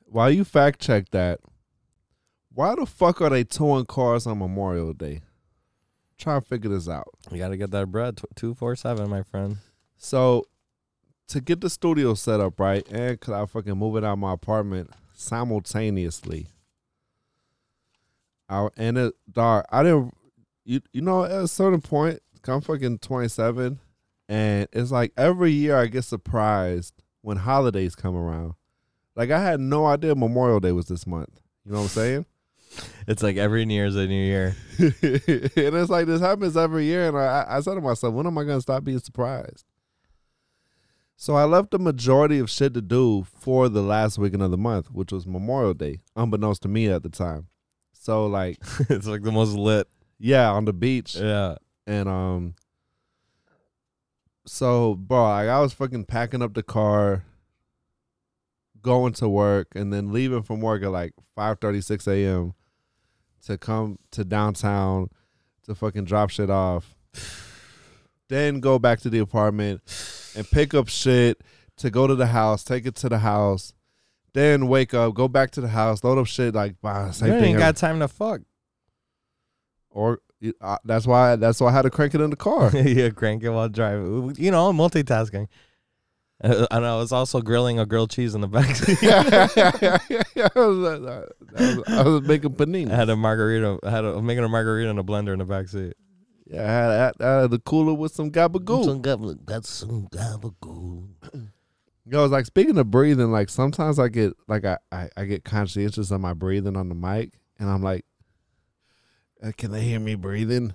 [0.06, 1.40] While you fact check that,
[2.54, 5.20] why the fuck are they towing cars on Memorial Day?
[6.16, 7.08] Try to figure this out.
[7.30, 8.16] You got to get that bread.
[8.16, 9.58] Tw- Two four seven, my friend.
[9.96, 10.46] So,
[11.28, 14.18] to get the studio set up right, and could I fucking move it out of
[14.18, 16.46] my apartment simultaneously.
[18.48, 20.14] I and it dog, I didn't.
[20.64, 23.80] You you know at a certain point, I'm fucking 27,
[24.28, 28.54] and it's like every year I get surprised when holidays come around.
[29.16, 31.40] Like I had no idea Memorial Day was this month.
[31.64, 32.26] You know what I'm saying?
[33.06, 34.56] It's like every New Year's a new year.
[34.78, 34.92] and
[35.56, 38.44] it's like this happens every year, and I, I said to myself, when am I
[38.44, 39.64] gonna stop being surprised?
[41.16, 44.58] So I left the majority of shit to do for the last weekend of the
[44.58, 47.46] month, which was Memorial Day, unbeknownst to me at the time.
[47.92, 48.58] So like,
[48.90, 49.86] it's like the most lit.
[50.18, 51.56] yeah, on the beach, Yeah.
[51.86, 52.54] and um,
[54.46, 57.24] so bro, like, I was fucking packing up the car,
[58.82, 62.54] going to work, and then leaving from work at like five thirty six a.m.
[63.46, 65.08] to come to downtown
[65.64, 66.94] to fucking drop shit off.
[68.28, 69.80] then go back to the apartment
[70.36, 71.42] and pick up shit
[71.76, 73.74] to go to the house, take it to the house.
[74.32, 77.38] Then wake up, go back to the house, load up shit like bah, same you
[77.38, 77.50] thing.
[77.50, 78.40] ain't got time to fuck.
[79.90, 80.18] or
[80.60, 82.70] uh, that's why that's why I had to crank it in the car.
[82.76, 84.34] yeah, crank it while driving.
[84.36, 85.46] You know, multitasking.
[86.44, 88.68] Uh, and I was also grilling a grilled cheese in the back.
[89.02, 91.02] I, was,
[91.56, 92.90] I, was, I was making panini.
[92.90, 93.78] I had a margarita.
[93.82, 95.94] I had a, I'm making a margarita in a blender in the back seat.
[96.46, 98.84] Yeah, I had, I had- I had the cooler with some gabagool.
[99.46, 101.08] Got some gabagool.
[102.06, 105.42] Yo, it's like speaking of breathing, like sometimes I get like I, I, I get
[105.42, 108.04] conscientious of my breathing on the mic, and I'm like,
[109.42, 110.74] uh, can they hear me breathing?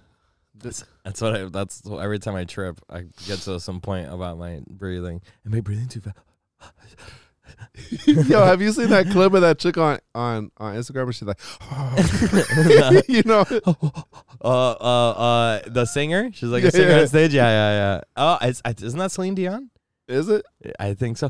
[0.62, 1.45] That's what I.
[1.45, 5.22] That's what- every time I trip, I get to some point about my breathing.
[5.45, 6.18] Am I breathing too fast?
[8.05, 11.03] Yo, have you seen that clip of that chick on on on Instagram?
[11.05, 11.39] And she's like,
[13.10, 13.43] you know,
[14.41, 16.30] Uh, uh, uh, the singer.
[16.34, 16.99] She's like a Yeah, singer yeah.
[17.01, 17.34] on stage.
[17.34, 18.01] Yeah, yeah, yeah.
[18.16, 19.70] Oh, it's, isn't that Celine Dion?
[20.07, 20.45] is it?
[20.80, 21.30] I think so.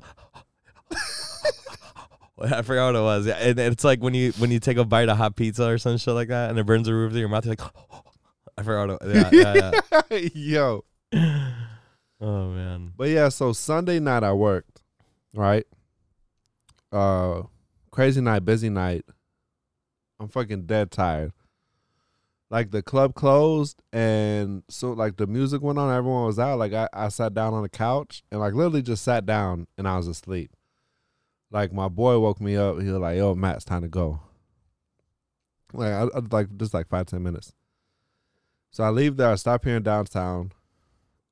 [2.41, 3.27] I forgot what it was.
[3.27, 5.77] Yeah, and it's like when you when you take a bite of hot pizza or
[5.77, 7.45] some shit like that, and it burns the roof of your mouth.
[7.45, 7.71] You're like,
[8.59, 9.01] I forgot.
[9.01, 9.71] It, yeah,
[10.11, 10.83] yeah, Yo.
[11.13, 12.91] Oh man.
[12.97, 14.81] But yeah, so Sunday night I worked,
[15.33, 15.65] right?
[16.91, 17.43] Uh
[17.89, 19.05] crazy night, busy night.
[20.19, 21.31] I'm fucking dead tired.
[22.49, 26.59] Like the club closed and so like the music went on, everyone was out.
[26.59, 29.87] Like I, I sat down on the couch and like literally just sat down and
[29.87, 30.51] I was asleep.
[31.49, 32.81] Like my boy woke me up.
[32.81, 34.19] He was like, "Yo, Matt, it's time to go."
[35.71, 37.53] Like I, I like just like five ten minutes.
[38.71, 39.31] So I leave there.
[39.31, 40.51] I stop here in downtown,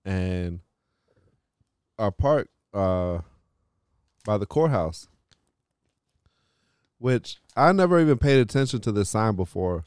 [0.04, 0.62] and
[1.98, 3.20] I park uh
[4.26, 5.08] by the courthouse
[7.00, 9.86] which i never even paid attention to this sign before.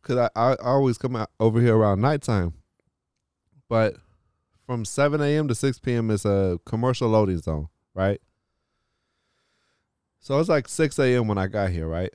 [0.00, 2.54] Because I, I I always come out over here around nighttime.
[3.68, 3.96] But
[4.66, 8.20] from 7 a.m to 6 p.m is a commercial loading zone right?
[10.20, 12.12] So it's like 6 a.m when i got here right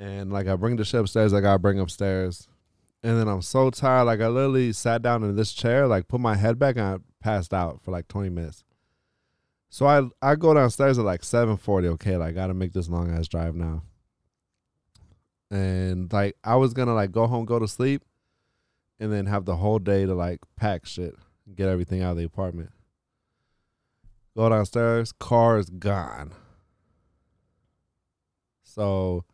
[0.00, 2.48] and like i bring the shit upstairs like i bring upstairs
[3.02, 4.04] and then I'm so tired.
[4.04, 6.96] Like I literally sat down in this chair, like put my head back, and I
[7.20, 8.64] passed out for like 20 minutes.
[9.68, 11.86] So I I go downstairs at like 7:40.
[11.94, 13.82] Okay, like I gotta make this long ass drive now.
[15.50, 18.02] And like I was gonna like go home, go to sleep,
[18.98, 21.14] and then have the whole day to like pack shit,
[21.54, 22.70] get everything out of the apartment.
[24.36, 26.32] Go downstairs, car is gone.
[28.62, 29.24] So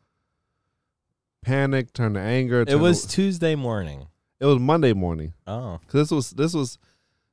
[1.47, 2.61] panic turned to anger.
[2.63, 4.07] It turned was to- Tuesday morning.
[4.41, 5.33] it was Monday morning.
[5.47, 5.79] Oh.
[5.87, 6.79] 'Cause this was this was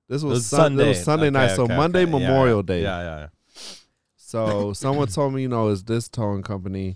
[0.08, 0.86] this was, was Sun- Sunday.
[0.86, 1.56] It was Sunday Okay, night.
[1.56, 2.12] So okay, Monday okay.
[2.12, 2.62] Yeah, Memorial yeah.
[2.64, 2.82] Day.
[2.84, 3.28] Yeah, yeah, yeah.
[4.16, 6.96] So someone told me, you know, is this towing company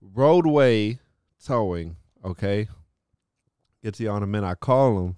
[0.00, 0.98] Roadway
[1.44, 1.96] Towing?
[2.24, 2.68] Okay,
[3.82, 4.46] get to you on a minute.
[4.46, 5.16] I call them,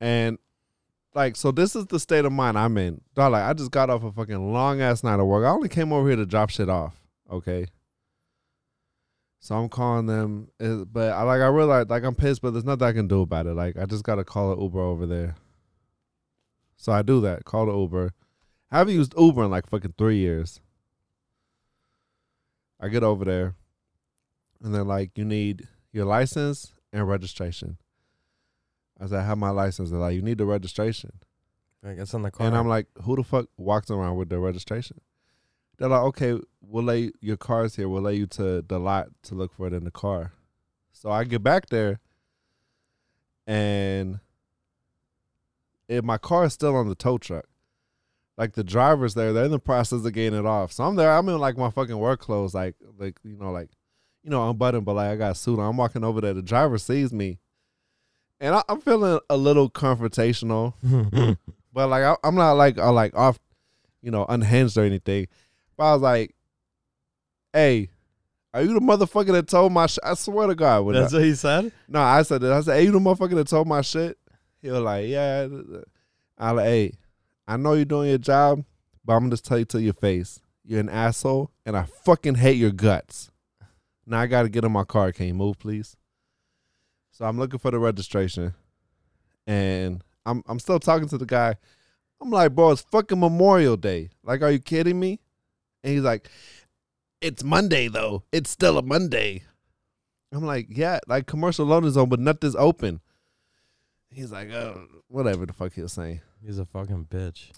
[0.00, 0.38] and
[1.14, 3.00] like, so this is the state of mind I'm in.
[3.14, 5.44] Dog, like, I just got off a fucking long ass night of work.
[5.44, 6.94] I only came over here to drop shit off.
[7.30, 7.66] Okay.
[9.42, 12.64] So I'm calling them, uh, but I like I realized like I'm pissed, but there's
[12.64, 13.54] nothing I can do about it.
[13.54, 15.36] Like I just gotta call an Uber over there.
[16.76, 17.44] So I do that.
[17.44, 18.12] Call the Uber.
[18.70, 20.60] I haven't used Uber in like fucking three years.
[22.78, 23.54] I get over there,
[24.62, 27.78] and they're like, "You need your license and registration."
[29.00, 31.12] I said, "I have my license." They're like, "You need the registration."
[31.82, 32.46] I guess in the car.
[32.46, 35.00] And I'm like, who the fuck walks around with their registration?
[35.80, 37.88] They're like, okay, we'll lay your car's here.
[37.88, 40.32] We'll lay you to the lot to look for it in the car.
[40.92, 41.98] So I get back there,
[43.46, 44.20] and
[45.88, 47.46] if my car is still on the tow truck.
[48.36, 50.72] Like the driver's there, they're in the process of getting it off.
[50.72, 51.12] So I'm there.
[51.12, 53.68] I'm in like my fucking work clothes, like like you know, like
[54.22, 55.68] you know, unbuttoned, but like I got a suit on.
[55.68, 56.32] I'm walking over there.
[56.32, 57.38] The driver sees me,
[58.40, 60.74] and I, I'm feeling a little confrontational.
[61.72, 63.38] But like I, I'm not like uh, like off,
[64.02, 65.28] you know, unhinged or anything.
[65.80, 66.34] But I was like,
[67.54, 67.88] "Hey,
[68.52, 71.16] are you the motherfucker that told my shit?" I swear to God, when That's I,
[71.16, 71.72] what he said.
[71.88, 72.52] no, I said that.
[72.52, 74.18] I said, "Hey, you the motherfucker that told my shit?"
[74.60, 75.48] He was like, "Yeah."
[76.36, 76.92] I like, "Hey,
[77.48, 78.62] I know you're doing your job,
[79.06, 82.34] but I'm gonna just tell you to your face, you're an asshole, and I fucking
[82.34, 83.30] hate your guts."
[84.04, 85.12] Now I gotta get in my car.
[85.12, 85.96] Can you move, please?
[87.10, 88.52] So I'm looking for the registration,
[89.46, 91.54] and I'm I'm still talking to the guy.
[92.20, 94.10] I'm like, bro, it's fucking Memorial Day.
[94.22, 95.20] Like, are you kidding me?
[95.82, 96.28] And he's like,
[97.20, 98.24] it's Monday though.
[98.32, 99.42] It's still a Monday.
[100.32, 103.00] I'm like, yeah, like commercial loan is on, but nothing's open.
[104.10, 106.20] He's like, oh, whatever the fuck he was saying.
[106.44, 107.50] He's a fucking bitch.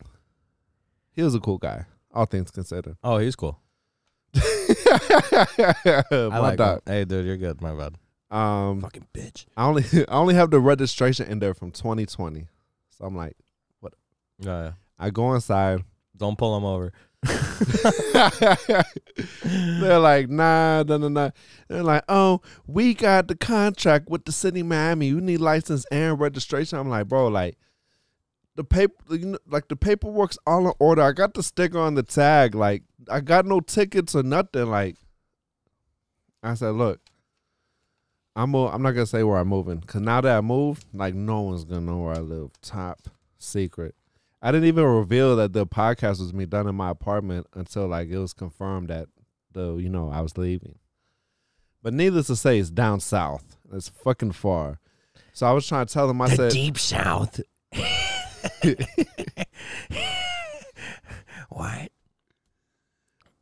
[1.13, 2.97] He was a cool guy, all things considered.
[3.05, 3.61] Oh, he's cool.
[4.35, 6.81] I like him.
[6.87, 7.61] Hey, dude, you're good.
[7.61, 7.97] My bad.
[8.31, 9.45] Um, Fucking bitch.
[9.57, 12.47] I only I only have the registration in there from 2020.
[12.91, 13.37] So I'm like,
[14.39, 14.73] Yeah, yeah.
[14.99, 15.85] I go inside.
[16.17, 16.93] Don't pull him over.
[19.45, 21.31] They're like, nah, nah, nah, nah.
[21.69, 25.07] They're like, oh, we got the contract with the city of Miami.
[25.07, 26.79] You need license and registration.
[26.79, 27.57] I'm like, bro, like
[28.57, 31.03] the paper, you know, like the paperwork's all in order.
[31.03, 32.55] I got the sticker on the tag.
[32.55, 34.67] Like, I got no tickets or nothing.
[34.67, 34.97] Like,
[36.43, 37.01] I said, look,
[38.35, 41.43] I'm I'm not gonna say where I'm moving because now that I moved, like no
[41.43, 42.51] one's gonna know where I live.
[42.63, 43.09] Top
[43.39, 43.95] secret.
[44.43, 48.09] I didn't even reveal that the podcast was me done in my apartment until like
[48.09, 49.07] it was confirmed that
[49.53, 50.81] the you know I was leaving.
[51.81, 53.57] But needless to say, it's down south.
[53.73, 54.81] It's fucking far.
[55.33, 56.21] So I was trying to tell them.
[56.21, 57.41] I said, deep south.
[61.49, 61.93] what?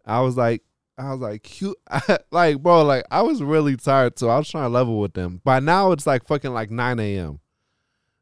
[0.07, 0.62] I was like,
[0.98, 1.78] I was like, cute,
[2.30, 4.28] like bro, like I was really tired too.
[4.28, 5.40] I was trying to level with them.
[5.44, 7.40] By now it's like fucking like nine a.m.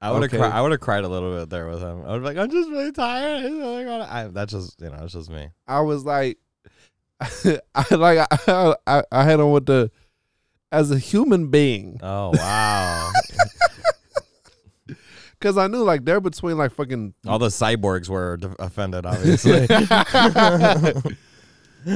[0.01, 0.39] I would have Okay.
[0.39, 0.53] cried.
[0.53, 2.03] I would have cried a little bit there with him.
[2.07, 3.45] I would be like, I'm just really tired.
[3.45, 5.49] I I, that's just you know, it's just me.
[5.67, 6.39] I was like,
[7.21, 7.59] I
[7.91, 9.91] like I, I I had on with the
[10.71, 13.11] as a human being Oh wow!
[15.41, 19.67] because I knew like they're between like fucking All the cyborgs were d- offended, obviously.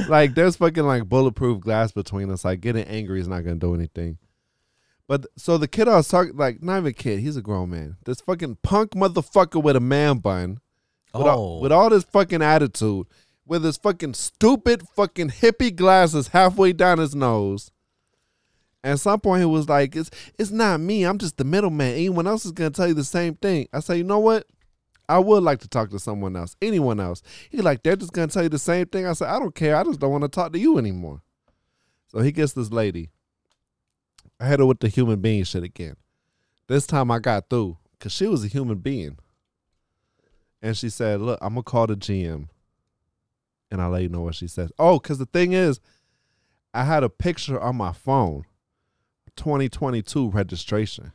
[0.07, 2.43] like there's fucking like bulletproof glass between us.
[2.45, 4.17] Like getting angry is not gonna do anything.
[5.13, 7.69] But so the kid I was talking like not even a kid, he's a grown
[7.69, 7.97] man.
[8.03, 10.59] This fucking punk motherfucker with a man bun,
[11.13, 13.05] with, oh, all, with all this fucking attitude,
[13.45, 17.69] with his fucking stupid fucking hippie glasses halfway down his nose.
[18.83, 20.09] At some point he was like, "It's
[20.39, 21.03] it's not me.
[21.03, 21.93] I'm just the middleman.
[21.93, 24.47] Anyone else is gonna tell you the same thing." I say, "You know what?
[25.07, 28.29] I would like to talk to someone else, anyone else." He's like, "They're just gonna
[28.29, 29.75] tell you the same thing." I said, "I don't care.
[29.75, 31.21] I just don't want to talk to you anymore."
[32.07, 33.11] So he gets this lady.
[34.43, 35.95] I had her with the human being shit again.
[36.67, 39.17] This time I got through because she was a human being.
[40.61, 42.49] And she said, Look, I'm going to call the GM.
[43.71, 44.69] And I'll let you know what she says.
[44.77, 45.79] Oh, because the thing is,
[46.73, 48.43] I had a picture on my phone
[49.37, 51.13] 2022 registration.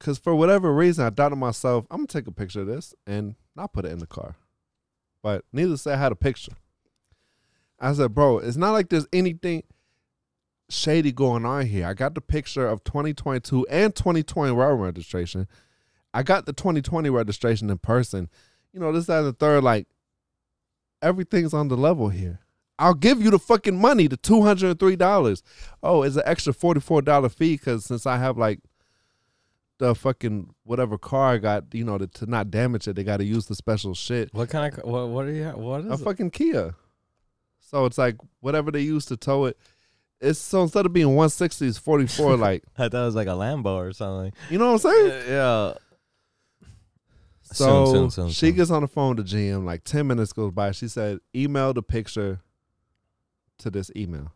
[0.00, 2.66] Because for whatever reason, I thought to myself, I'm going to take a picture of
[2.66, 4.34] this and not put it in the car.
[5.22, 6.54] But needless to say, I had a picture.
[7.78, 9.62] I said, Bro, it's not like there's anything
[10.68, 11.86] shady going on here.
[11.86, 15.46] I got the picture of 2022 and 2020 road registration.
[16.12, 18.28] I got the 2020 registration in person.
[18.72, 19.64] You know, this, that, and the third.
[19.64, 19.86] Like,
[21.02, 22.40] everything's on the level here.
[22.78, 25.42] I'll give you the fucking money, the $203.
[25.82, 28.60] Oh, it's an extra $44 fee because since I have like
[29.78, 33.16] the fucking whatever car I got, you know, to, to not damage it, they got
[33.16, 34.32] to use the special shit.
[34.32, 35.08] what kind of what?
[35.08, 35.48] What are you?
[35.50, 36.00] What A is?
[36.00, 36.04] it?
[36.04, 36.74] fucking Kia.
[37.60, 39.58] So it's like whatever they use to tow it.
[40.20, 42.36] It's so instead of being 160, it's 44.
[42.38, 44.32] like, I thought it was like a Lambo or something.
[44.50, 45.22] you know what I'm saying?
[45.28, 45.74] yeah.
[47.50, 49.64] So Soon, soon, soon, she gets on the phone to GM.
[49.64, 50.72] Like 10 minutes goes by.
[50.72, 52.40] She said, email the picture
[53.58, 54.32] to this email.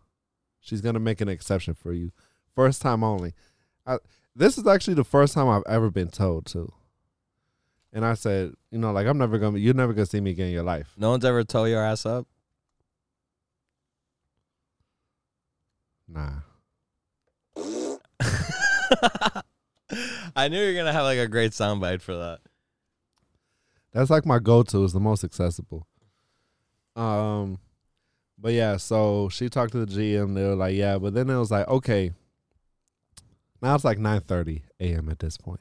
[0.61, 2.13] She's gonna make an exception for you.
[2.55, 3.35] First time only.
[3.87, 3.99] I,
[4.35, 6.73] this is actually the first time I've ever been told to.
[7.93, 10.47] And I said, you know, like I'm never gonna, you're never gonna see me again
[10.47, 10.95] in your life.
[10.97, 12.27] No one's ever told your ass up.
[16.13, 16.41] Nah.
[20.37, 22.41] I knew you were gonna have like a great soundbite for that.
[23.93, 24.85] That's like my go-to.
[24.85, 25.87] Is the most accessible.
[26.97, 27.59] Um,
[28.39, 28.77] but yeah.
[28.77, 30.35] So she talked to the GM.
[30.35, 30.99] They were like, yeah.
[30.99, 32.13] But then it was like, okay.
[33.61, 35.09] Now it's like nine thirty a.m.
[35.09, 35.61] at this point.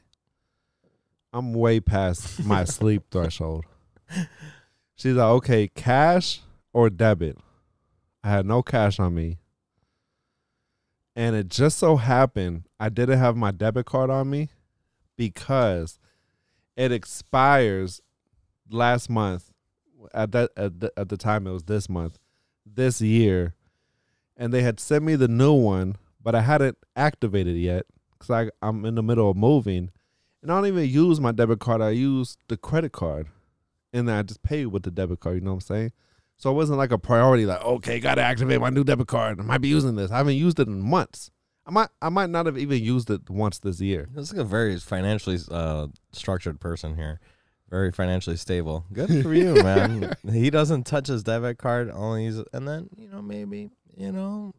[1.34, 3.66] I'm way past my sleep threshold.
[4.96, 6.42] She's like, okay, cash
[6.74, 7.38] or debit.
[8.24, 9.38] I had no cash on me.
[11.16, 14.50] And it just so happened I didn't have my debit card on me
[15.18, 16.00] because
[16.76, 18.02] it expires
[18.70, 19.52] last month.
[20.14, 22.18] At that at the, at the time it was this month,
[22.66, 23.54] this year,
[24.36, 28.32] and they had sent me the new one, but I hadn't activated it yet because
[28.32, 29.92] I I'm in the middle of moving,
[30.42, 31.82] and I don't even use my debit card.
[31.82, 33.28] I use the credit card,
[33.94, 35.36] and then I just pay with the debit card.
[35.36, 35.92] You know what I'm saying?
[36.42, 37.46] So it wasn't like a priority.
[37.46, 39.40] Like okay, gotta activate my new debit card.
[39.40, 40.10] I might be using this.
[40.10, 41.30] I haven't used it in months.
[41.68, 44.10] I might I might not have even used it once this year.
[44.12, 47.20] This is a very financially uh, structured person here.
[47.70, 48.86] Very financially stable.
[48.92, 50.16] Good for you, man.
[50.32, 51.92] he doesn't touch his debit card.
[51.92, 54.56] Only use and then you know maybe you know,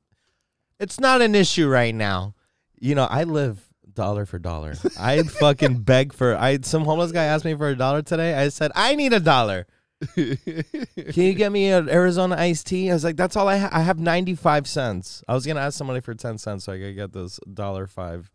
[0.79, 2.37] it's not an issue right now.
[2.79, 3.61] You know, I live
[3.93, 4.75] dollar for dollar.
[5.01, 6.37] I fucking beg for.
[6.37, 8.35] I some homeless guy asked me for a dollar today.
[8.35, 9.67] I said I need a dollar.
[10.15, 12.91] Can you get me an Arizona iced tea?
[12.91, 13.73] I was like, that's all I have.
[13.73, 15.23] I have 95 cents.
[15.29, 17.87] I was going to ask somebody for 10 cents so I could get this dollar
[17.87, 18.31] five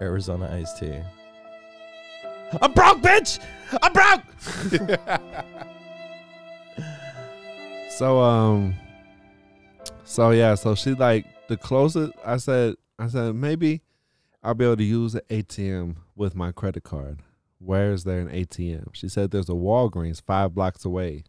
[0.00, 1.00] Arizona iced tea.
[2.60, 3.38] I'm broke, bitch!
[3.80, 4.22] I'm broke!
[8.00, 8.76] So um
[10.04, 13.82] so yeah, so she like the closest I said I said maybe
[14.42, 17.18] I'll be able to use an ATM with my credit card.
[17.60, 18.94] Where is there an ATM?
[18.94, 21.24] She said there's a Walgreens five blocks away.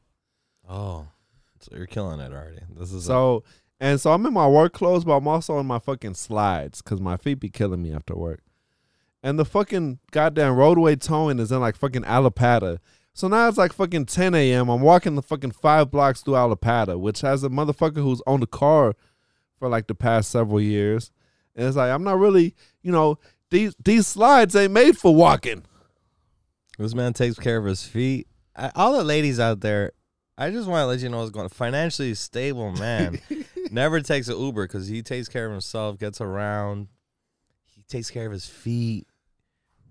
[0.68, 1.08] Oh,
[1.60, 2.62] so you're killing it already.
[2.76, 3.44] This is So
[3.80, 7.02] and so I'm in my work clothes, but I'm also in my fucking slides because
[7.02, 8.42] my feet be killing me after work.
[9.24, 12.80] And the fucking goddamn roadway towing is in like fucking Allapattah.
[13.14, 14.70] So now it's like fucking 10 a.m.
[14.70, 18.48] I'm walking the fucking five blocks through Allapattah, which has a motherfucker who's owned a
[18.48, 18.96] car
[19.60, 21.12] for like the past several years.
[21.56, 23.20] And it's like I'm not really, you know,
[23.50, 25.66] these these slides ain't made for walking.
[26.78, 28.28] This man takes care of his feet.
[28.56, 29.92] I, all the ladies out there,
[30.38, 31.50] I just want to let you know what's going.
[31.50, 33.20] Financially stable man
[33.72, 36.88] never takes an Uber because he takes care of himself, gets around.
[37.66, 39.08] He takes care of his feet.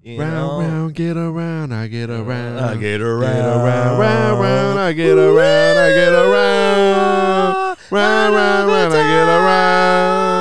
[0.02, 0.58] You round, know?
[0.60, 2.58] round, get around, I get around.
[2.58, 7.76] I get Get around, around, round, round, I get around, I get around.
[7.90, 10.39] Round, round, round, I get around.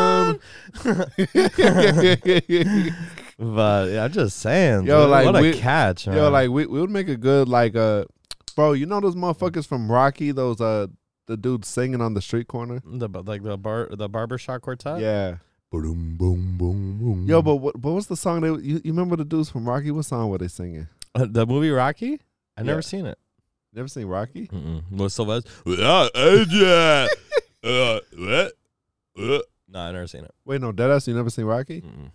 [3.42, 6.18] But yeah, I'm just saying, Yo, dude, like, what a we- catch, man.
[6.18, 8.04] Yo, like we, we would make a good like uh
[8.56, 10.88] bro, you know those motherfuckers from Rocky, those uh
[11.28, 12.82] the dudes singing on the street corner?
[12.86, 15.00] the like the bar the barbershop quartet.
[15.00, 15.38] Yeah.
[15.72, 17.26] Boom, boom, boom, boom.
[17.30, 19.92] Yo, but what but what's the song they you, you remember the dudes from Rocky?
[19.92, 20.88] What song were they singing?
[21.16, 22.20] Uh, the movie Rocky.
[22.58, 22.64] I Yeah.
[22.64, 23.18] never seen it.
[23.72, 24.48] Never seen Rocky?
[24.48, 24.84] Mm-mm.
[24.92, 25.50] With Sylvester.
[27.62, 28.40] Uh, uh,
[29.22, 29.40] uh.
[29.72, 30.34] No, I never seen it.
[30.46, 31.82] Wait, no, deadass, you never seen Rocky?
[31.82, 32.12] Mm-mm.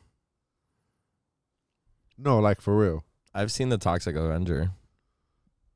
[2.19, 3.05] No, like for real.
[3.33, 4.71] I've seen the Toxic Avenger.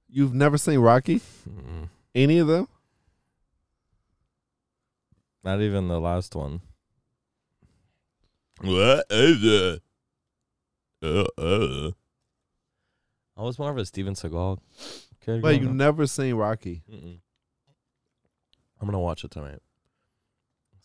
[0.08, 1.20] You've never seen Rocky?
[1.48, 1.88] Mm-mm.
[2.14, 2.68] Any of them?
[5.44, 6.60] Not even the last one.
[8.60, 9.82] What is it?
[11.00, 11.90] Uh, uh.
[13.36, 14.58] I was more of a Steven Seagal.
[15.24, 16.82] But you never seen Rocky.
[16.90, 17.20] Mm-mm.
[18.80, 19.60] I'm gonna watch it tonight.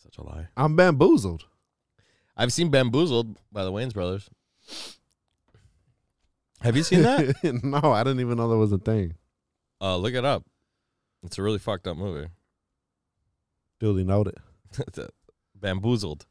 [0.04, 0.48] Such a lie.
[0.58, 1.46] I'm bamboozled.
[2.36, 4.30] I've seen Bamboozled by the Wayans brothers.
[6.62, 7.36] Have you seen that?
[7.64, 9.16] no, I didn't even know that was a thing.
[9.82, 10.44] uh, look it up.
[11.24, 12.28] It's a really fucked up movie.
[13.80, 14.36] Duly noted.
[15.56, 16.26] Bamboozled.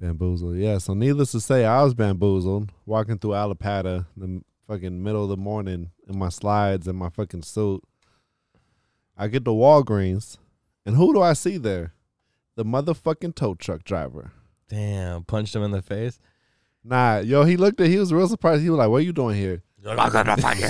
[0.00, 0.56] Bamboozled.
[0.56, 0.78] Yeah.
[0.78, 5.28] So needless to say, I was bamboozled walking through Allapattah in the fucking middle of
[5.28, 7.82] the morning in my slides and my fucking suit.
[9.16, 10.38] I get to Walgreens,
[10.86, 11.92] and who do I see there?
[12.56, 14.32] The motherfucking tow truck driver.
[14.68, 16.18] Damn, punched him in the face.
[16.84, 17.88] Nah, yo, he looked at.
[17.88, 18.62] He was real surprised.
[18.62, 20.68] He was like, "What are you doing here?" I'm gonna fuck you.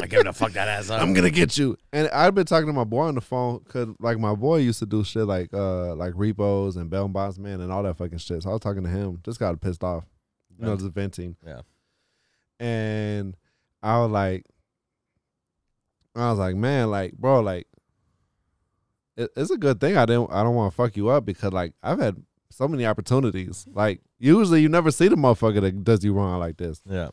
[0.00, 1.02] I give to fuck that ass up.
[1.02, 1.76] I'm gonna get you.
[1.92, 4.78] And I've been talking to my boy on the phone because like my boy used
[4.78, 8.18] to do shit like uh like repos and bail bonds man and all that fucking
[8.18, 8.42] shit.
[8.42, 10.04] So I was talking to him, just got pissed off,
[10.56, 10.80] you know, Vent.
[10.80, 11.36] just venting.
[11.44, 11.60] Yeah.
[12.60, 13.36] And
[13.82, 14.44] I was like,
[16.14, 17.66] I was like, man, like, bro, like,
[19.18, 20.30] it, it's a good thing I didn't.
[20.32, 23.66] I don't want to fuck you up because like I've had so many opportunities.
[23.70, 26.80] Like usually you never see the motherfucker that does you wrong like this.
[26.88, 27.08] Yeah.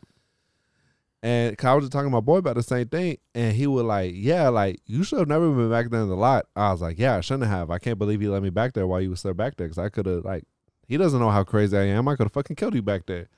[1.22, 3.82] And I was just talking to my boy about the same thing, and he was
[3.82, 6.80] like, "Yeah, like you should have never been back there in the lot." I was
[6.80, 7.68] like, "Yeah, I shouldn't have.
[7.70, 9.78] I can't believe he let me back there while you were still back there, because
[9.78, 10.44] I could have like,
[10.86, 12.06] he doesn't know how crazy I am.
[12.06, 13.28] I could have fucking killed you back there."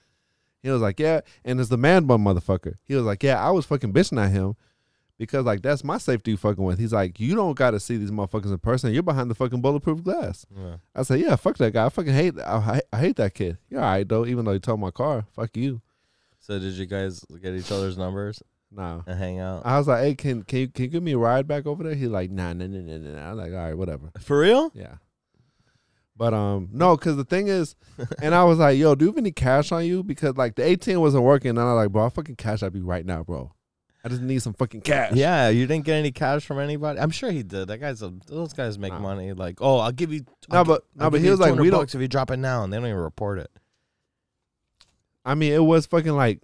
[0.63, 2.75] He was like, "Yeah," and it's the man bun motherfucker.
[2.85, 4.57] He was like, "Yeah, I was fucking bitching at him
[5.19, 8.11] because like that's my safety fucking with." He's like, "You don't got to see these
[8.11, 8.93] motherfuckers in person.
[8.95, 10.77] You're behind the fucking bulletproof glass." yeah.
[10.95, 11.87] I said, "Yeah, fuck that guy.
[11.87, 12.39] I fucking hate.
[12.39, 13.59] I, I hate that kid.
[13.69, 15.27] You're all right though, even though he towed my car.
[15.35, 15.83] Fuck you."
[16.41, 19.03] So did you guys get each other's numbers Nah.
[19.07, 19.63] and hang out?
[19.67, 21.83] I was like, "Hey, can can you can you give me a ride back over
[21.83, 24.11] there?" He's like, "Nah, nah, nah, nah, nah." nah." I was like, "All right, whatever."
[24.21, 24.71] For real?
[24.75, 24.95] Yeah.
[26.17, 27.77] But um, no, because the thing is,
[28.23, 30.63] and I was like, "Yo, do you have any cash on you?" Because like the
[30.63, 33.23] ATM wasn't working, and I was like, "Bro, I'll fucking cash out you right now,
[33.23, 33.53] bro.
[34.05, 37.01] I just need some fucking cash." Yeah, you didn't get any cash from anybody.
[37.01, 37.69] I'm sure he did.
[37.69, 39.33] That guy's a, those guys make money.
[39.33, 40.25] Like, oh, I'll give you.
[40.49, 41.81] No, I'll gi- but I'll no, but give he you was like, 200 "We don't."
[41.81, 43.51] bucks if you drop it now, and they don't even report it.
[45.25, 46.41] I mean, it was fucking like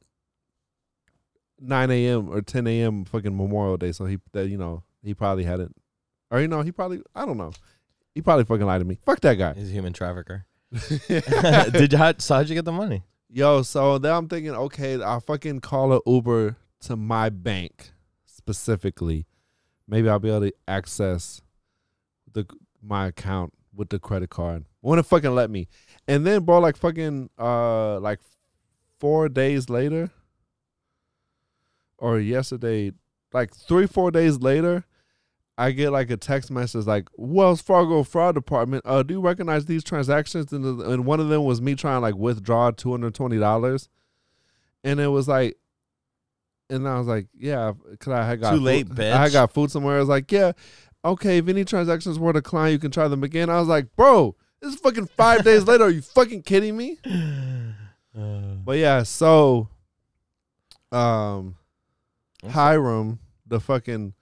[1.60, 2.28] 9 a.m.
[2.30, 3.04] or 10 a.m.
[3.04, 5.70] fucking Memorial Day, so he that you know he probably had it,
[6.30, 7.52] or you know he probably I don't know.
[8.14, 8.98] He probably fucking lied to me.
[9.04, 9.54] Fuck that guy.
[9.54, 10.46] He's a human trafficker.
[11.08, 11.98] did you?
[11.98, 13.02] How, so how'd you get the money?
[13.28, 17.92] Yo, so then I'm thinking, okay, I'll fucking call an Uber to my bank
[18.26, 19.26] specifically.
[19.86, 21.42] Maybe I'll be able to access
[22.32, 22.46] the
[22.82, 24.64] my account with the credit card.
[24.82, 25.68] Wanna fucking let me.
[26.06, 28.20] And then bro, like fucking uh like
[28.98, 30.10] four days later
[31.98, 32.92] or yesterday,
[33.32, 34.84] like three, four days later,
[35.56, 38.82] I get like a text message like Wells Fargo fraud department.
[38.84, 40.52] Uh, do you recognize these transactions?
[40.52, 43.88] And, and one of them was me trying to like withdraw two hundred twenty dollars,
[44.82, 45.56] and it was like,
[46.70, 49.52] and I was like, yeah, because I had got Too food- late, I had got
[49.52, 49.96] food somewhere.
[49.96, 50.52] I was like, yeah,
[51.04, 51.38] okay.
[51.38, 53.50] If any transactions were declined, you can try them again.
[53.50, 55.84] I was like, bro, this is fucking five days later.
[55.84, 56.98] Are you fucking kidding me?
[58.16, 59.68] Uh, But yeah, so,
[60.92, 61.56] um,
[62.48, 64.14] Hiram, the fucking,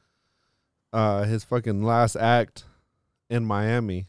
[0.95, 2.65] uh, his fucking last act
[3.29, 4.07] in Miami,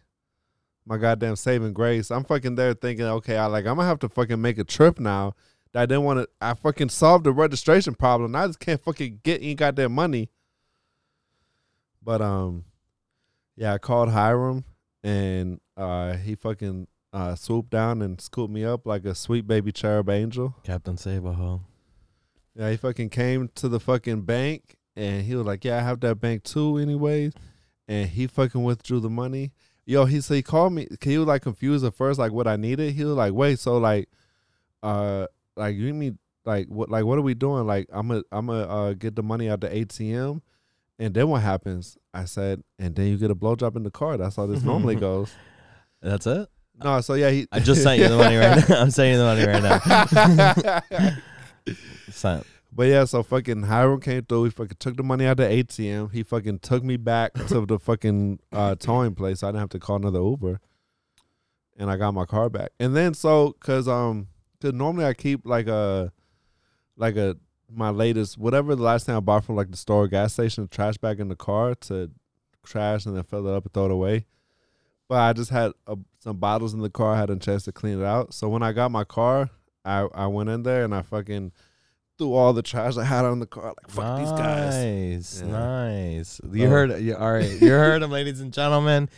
[0.86, 2.12] my goddamn saving grace.
[2.12, 5.00] I'm fucking there thinking, okay, I like I'm gonna have to fucking make a trip
[5.02, 5.34] now.
[5.74, 6.30] That I didn't want to.
[6.40, 8.36] I fucking solved the registration problem.
[8.36, 10.30] I just can't fucking get any goddamn money.
[12.02, 12.66] But um,
[13.56, 14.66] yeah, I called Hiram
[15.04, 19.72] and uh, he fucking uh swooped down and scooped me up like a sweet baby
[19.72, 20.56] cherub angel.
[20.64, 21.62] Captain Saberho.
[22.56, 26.00] Yeah, he fucking came to the fucking bank and he was like, "Yeah, I have
[26.02, 27.34] that bank too, anyways."
[27.88, 29.52] And he fucking withdrew the money.
[29.86, 30.88] Yo, he so he called me.
[31.02, 32.94] He was like confused at first, like what I needed.
[32.94, 34.08] He was like, "Wait, so like,
[34.82, 36.90] uh, like you mean like what?
[36.90, 37.66] Like what are we doing?
[37.66, 40.42] Like I'm gonna I'm gonna uh, get the money out the ATM,
[41.00, 44.18] and then what happens?" I said, "And then you get a blowjob in the car.
[44.18, 45.32] That's how this normally goes."
[46.02, 46.50] That's it.
[46.84, 47.48] No, so yeah, he.
[47.52, 48.76] I just sent you the money right now.
[48.82, 51.04] I'm sending you the money right
[51.66, 51.74] now.
[52.10, 52.46] Sent.
[52.76, 54.46] But yeah, so fucking Hiram came through.
[54.46, 56.12] He fucking took the money out of the ATM.
[56.12, 59.42] He fucking took me back to the fucking uh, towing place.
[59.42, 60.60] So I didn't have to call another Uber,
[61.78, 62.72] and I got my car back.
[62.80, 64.28] And then so, cause um,
[64.64, 66.12] cause normally I keep like a,
[66.98, 67.38] like a
[67.76, 70.68] my latest whatever the last thing I bought from like the store or gas station
[70.68, 72.10] trash bag in the car to
[72.66, 74.26] trash and then fill it up and throw it away.
[75.10, 77.14] But I just had uh some bottles in the car.
[77.14, 78.34] I had a chance to clean it out.
[78.34, 79.50] So when I got my car,
[79.84, 81.52] I I went in there and I fucking
[82.20, 83.74] threw all the trash I had on the car.
[83.76, 84.76] Like fuck these guys.
[84.76, 85.52] Nice, Yeah.
[85.52, 86.42] nice.
[86.52, 86.70] You Oh.
[86.70, 87.60] heard, you, all right.
[87.62, 89.10] You heard him, ladies and gentlemen.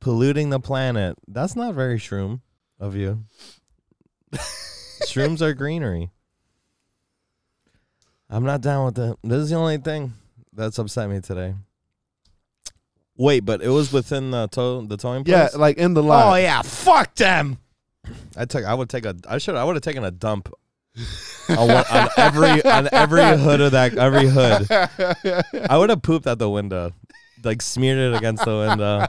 [0.00, 1.16] Polluting the planet.
[1.28, 2.40] That's not very shroom
[2.78, 3.24] of you.
[5.06, 6.10] Shrooms are greenery.
[8.30, 9.16] I'm not down with that.
[9.22, 10.14] This is the only thing
[10.52, 11.54] that's upset me today.
[13.16, 15.56] Wait, but it was within the tow the towing Yeah, place.
[15.56, 16.32] like in the lot.
[16.32, 17.58] Oh yeah, fuck them.
[18.36, 18.64] I took.
[18.64, 19.14] I would take a.
[19.28, 19.54] I should.
[19.54, 20.50] I would have taken a dump
[21.50, 24.66] on, one, on every on every hood of that every hood.
[25.70, 26.92] I would have pooped out the window,
[27.44, 29.06] like smeared it against the window,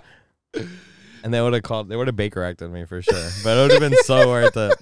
[1.23, 1.87] and they would have called.
[1.87, 3.29] They would have Baker acted me for sure.
[3.43, 4.73] But it would have been so worth it.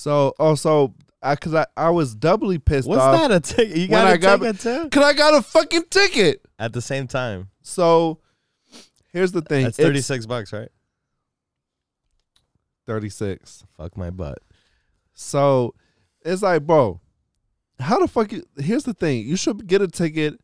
[0.00, 3.28] So oh so I cause I, I was doubly pissed What's off.
[3.28, 3.76] that a ticket?
[3.76, 4.88] You got I a got- ticket too?
[4.88, 6.40] Cause I got a fucking ticket.
[6.58, 8.18] At the same time, So
[9.12, 9.64] here's the thing.
[9.64, 10.70] that's It's thirty six bucks, right?
[12.86, 13.64] 36.
[13.76, 14.38] Fuck my butt.
[15.12, 15.74] So
[16.24, 17.00] it's like, bro,
[17.78, 19.26] how the fuck you here's the thing.
[19.26, 20.40] You should get a ticket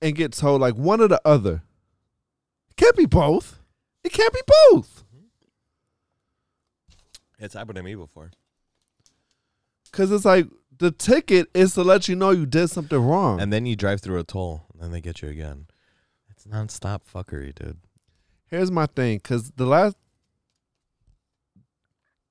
[0.00, 1.62] and get told like one or the other.
[2.70, 3.58] It can't be both.
[4.04, 5.02] It can't be both.
[7.40, 8.30] It's happened to me before.
[9.92, 10.46] Cause it's like
[10.78, 13.40] the ticket is to let you know you did something wrong.
[13.40, 15.66] And then you drive through a toll, and then they get you again.
[16.30, 17.78] It's nonstop fuckery, dude.
[18.46, 19.96] Here's my thing, cause the last,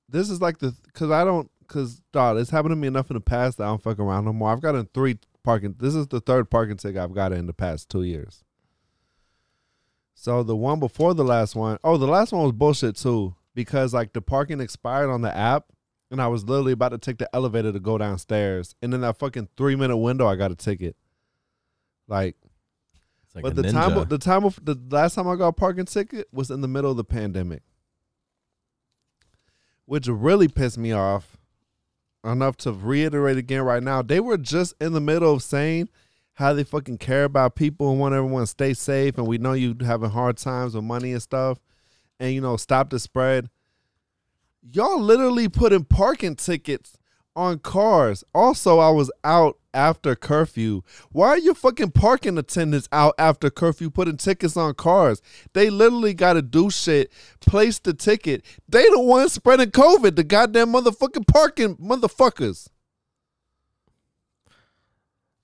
[0.07, 3.15] this is like the, cause I don't, cause dog, it's happened to me enough in
[3.15, 4.51] the past that I don't fuck around no more.
[4.51, 5.75] I've gotten three parking.
[5.79, 8.43] This is the third parking ticket I've gotten in the past two years.
[10.13, 13.93] So the one before the last one, oh, the last one was bullshit too, because
[13.93, 15.65] like the parking expired on the app,
[16.11, 19.17] and I was literally about to take the elevator to go downstairs, and in that
[19.17, 20.95] fucking three minute window, I got a ticket.
[22.07, 22.35] Like
[23.35, 23.71] like but the ninja.
[23.71, 26.67] time, the time of the last time I got a parking ticket was in the
[26.67, 27.63] middle of the pandemic,
[29.85, 31.37] which really pissed me off.
[32.21, 35.87] Enough to reiterate again right now, they were just in the middle of saying
[36.33, 39.53] how they fucking care about people and want everyone to stay safe, and we know
[39.53, 41.59] you having hard times with money and stuff,
[42.19, 43.49] and you know stop the spread.
[44.61, 46.97] Y'all literally putting parking tickets
[47.35, 48.23] on cars.
[48.35, 50.81] Also, I was out after curfew.
[51.11, 55.21] Why are you fucking parking attendants out after curfew putting tickets on cars?
[55.53, 58.43] They literally got to do shit, place the ticket.
[58.67, 62.67] They the ones spreading COVID, the goddamn motherfucking parking motherfuckers.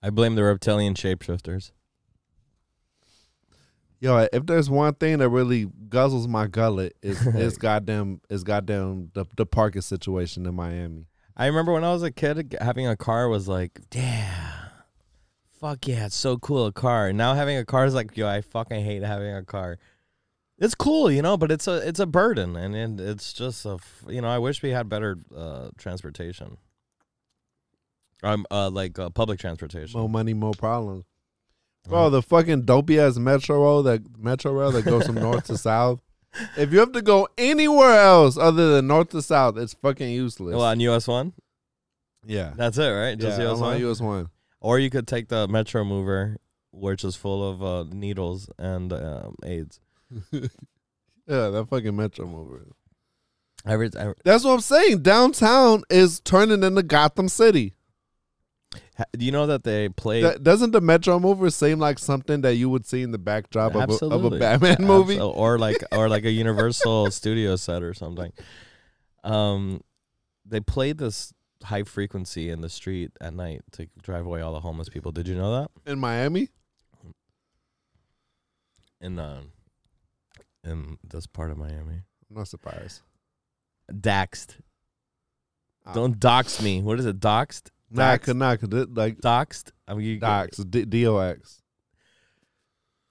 [0.04, 1.72] I blame the reptilian shapeshifters.
[4.00, 9.12] Yo, if there's one thing that really guzzles my gullet, is is goddamn is goddamn
[9.14, 11.06] the, the parking situation in Miami.
[11.38, 14.70] I remember when I was a kid, having a car was like, damn,
[15.60, 17.12] fuck yeah, it's so cool a car.
[17.12, 19.78] Now having a car is like, yo, I fucking hate having a car.
[20.58, 23.74] It's cool, you know, but it's a it's a burden, and, and it's just a
[23.74, 24.30] f- you know.
[24.30, 26.58] I wish we had better uh, transportation.
[28.24, 30.00] Um, uh, like uh, public transportation.
[30.00, 31.04] More money, more problems.
[31.88, 35.58] Bro, the fucking dopey ass metro rail that metro rail that goes from north to
[35.58, 36.02] south.
[36.58, 40.56] If you have to go anywhere else other than north to south, it's fucking useless.
[40.56, 41.34] Well, on US one,
[42.26, 43.18] yeah, that's it, right?
[43.18, 43.92] Just yeah, US I'm on one.
[43.92, 44.30] US one.
[44.60, 46.38] Or you could take the Metro Mover,
[46.72, 49.80] which is full of uh, needles and um, AIDS.
[51.28, 52.68] Yeah, that fucking metro mover.
[53.66, 55.02] Every, every, That's what I'm saying.
[55.02, 57.74] Downtown is turning into Gotham City.
[59.18, 60.22] Do you know that they play?
[60.22, 63.76] That- doesn't the metro mover seem like something that you would see in the backdrop
[63.76, 64.30] of a, of a.
[64.40, 65.20] Batman movie?
[65.20, 68.32] Or like or like a Universal Studio set or something.
[69.24, 69.82] Um,
[70.46, 71.34] they played this
[71.64, 75.12] high frequency in the street at night to drive away all the homeless people.
[75.12, 75.92] Did you know that?
[75.92, 76.50] In Miami?
[79.02, 79.42] In uh,
[80.64, 83.02] in this part of Miami, I'm not surprised.
[83.92, 84.56] doxed.
[85.86, 85.94] Oh.
[85.94, 86.82] Don't dox me.
[86.82, 87.20] What is it?
[87.20, 87.70] Doxed.
[87.96, 88.22] Nah, Doxed?
[88.24, 89.72] could not could it, like Doxed.
[89.88, 91.62] I mean, you docs D- DOX.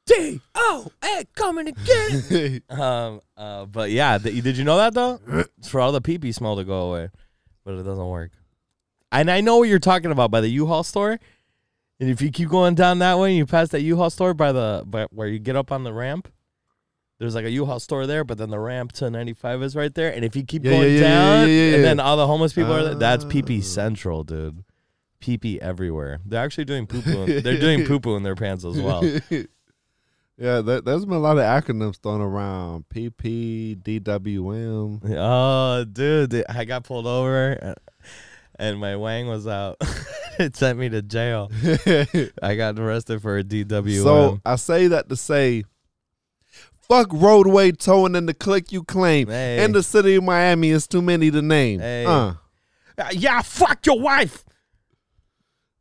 [0.06, 2.60] D O A coming again.
[2.68, 3.20] um.
[3.36, 3.64] Uh.
[3.64, 4.18] But yeah.
[4.18, 5.18] Th- did you know that though?
[5.58, 7.08] It's for all the pee pee smell to go away,
[7.64, 8.32] but it doesn't work.
[9.10, 11.18] And I know what you're talking about by the U-Haul store.
[12.00, 14.50] And if you keep going down that way, and you pass that U-Haul store by
[14.52, 16.28] the by where you get up on the ramp.
[17.20, 20.12] There's like a U-Haul store there, but then the ramp to 95 is right there.
[20.12, 22.72] And if you keep Yeah, going yeah, down, yeah, and then all the homeless people
[22.72, 23.62] are there, that's pee pee Ah.
[23.62, 24.64] central, dude.
[25.20, 26.20] Pee pee everywhere.
[26.26, 27.26] They're actually doing poo poo.
[27.40, 29.02] They're doing poo poo in their pants as well.
[29.30, 32.84] yeah, that, there's been a lot of acronyms thrown around.
[32.88, 35.00] PP, DWM.
[35.16, 37.74] Oh, dude, th- I got pulled over
[38.58, 39.76] and my wang was out.
[40.38, 41.50] it sent me to jail.
[42.42, 44.02] I got arrested for a DWM.
[44.02, 45.64] so I say that to say,
[46.88, 49.28] fuck roadway towing and the click you claim.
[49.28, 49.64] Hey.
[49.64, 51.80] In the city of Miami, it's too many to name.
[51.80, 52.04] Hey.
[52.04, 52.34] Uh,
[52.96, 54.44] Uh, yeah, fuck your wife.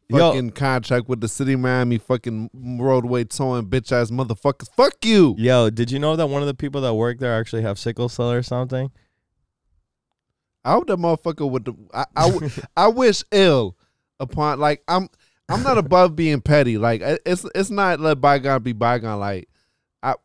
[0.10, 4.70] Yo, fucking contract with the city of Miami, fucking roadway towing bitch ass motherfuckers.
[4.76, 5.36] Fuck you.
[5.38, 8.10] yo, did you know that one of the people that work there actually have sickle
[8.10, 8.92] cell or something?
[10.66, 11.74] I hope that motherfucker with the.
[11.94, 12.06] I
[12.78, 13.78] I wish ill
[14.20, 15.10] upon like I'm.
[15.50, 16.78] I'm not above being petty.
[16.78, 19.20] Like it's it's not let bygone be bygone.
[19.20, 19.50] Like
[20.02, 20.16] I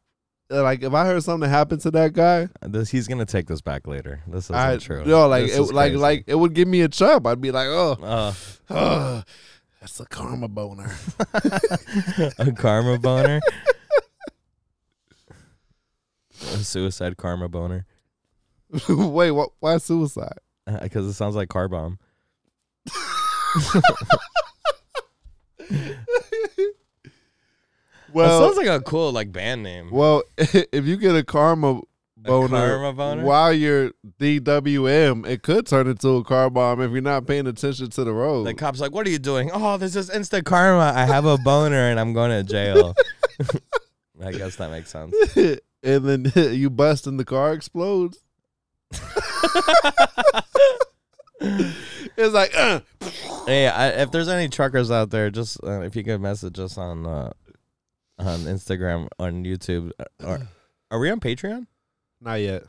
[0.48, 3.88] like if I heard something happen to that guy, This, he's gonna take this back
[3.88, 4.22] later.
[4.28, 5.02] This isn't I true.
[5.04, 5.96] yo like This it, like crazy.
[5.96, 7.26] like it would give me a chub.
[7.26, 8.32] I'd be like, oh, Uh,
[8.70, 9.22] oh
[9.88, 10.90] that's a karma boner.
[12.38, 13.40] a karma boner.
[16.40, 17.86] a suicide karma boner.
[18.88, 19.50] Wait, what?
[19.60, 20.38] Why suicide?
[20.66, 21.98] Uh, because it sounds like car bomb.
[25.58, 25.94] that
[28.12, 29.90] Well, sounds like a cool like band name.
[29.90, 31.80] well, if you get a karma
[32.28, 33.24] boner, boner?
[33.24, 37.90] while you're DWM, it could turn into a car bomb if you're not paying attention
[37.90, 38.44] to the road.
[38.44, 40.92] The cop's like, "What are you doing?" Oh, this is instant karma.
[40.94, 42.94] I have a boner and I'm going to jail.
[44.24, 45.14] I guess that makes sense.
[45.82, 48.18] and then you bust and the car explodes.
[52.16, 52.80] it's like, uh,
[53.48, 56.76] Hey, I, if there's any truckers out there, just uh, if you could message us
[56.76, 57.32] on uh,
[58.18, 59.90] on on Instagram, on YouTube.
[60.22, 60.46] Or,
[60.90, 61.66] are we on Patreon?
[62.20, 62.64] Not yet.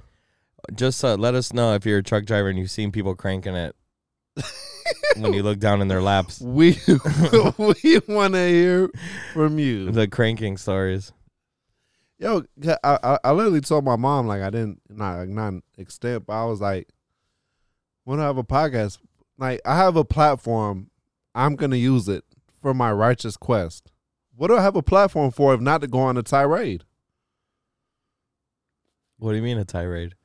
[0.75, 3.55] Just uh, let us know if you're a truck driver and you've seen people cranking
[3.55, 3.75] it
[5.17, 6.41] when you look down in their laps.
[6.45, 6.77] We
[7.57, 8.89] we want to hear
[9.33, 9.91] from you.
[9.91, 11.11] The cranking stories.
[12.17, 16.25] Yo, I, I I literally told my mom like I didn't not like not extent,
[16.25, 16.89] but I was like,
[18.03, 18.99] when I have a podcast,
[19.37, 20.91] like I have a platform,
[21.33, 22.23] I'm gonna use it
[22.61, 23.91] for my righteous quest.
[24.35, 26.83] What do I have a platform for if not to go on a tirade?
[29.19, 30.15] What do you mean a tirade?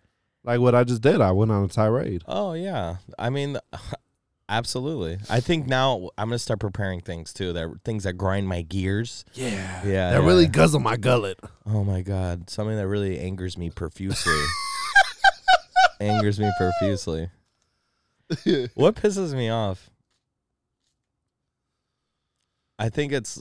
[0.44, 2.22] Like what I just did, I went on a tirade.
[2.26, 3.58] Oh yeah, I mean,
[4.48, 5.18] absolutely.
[5.28, 7.52] I think now I'm gonna start preparing things too.
[7.52, 9.24] That things that grind my gears.
[9.34, 9.50] Yeah,
[9.84, 10.26] Yeah, that yeah.
[10.26, 11.38] really guzzle my gullet.
[11.66, 14.40] Oh my god, something that really angers me profusely.
[16.00, 17.30] angers me profusely.
[18.74, 19.90] What pisses me off?
[22.78, 23.40] I think it's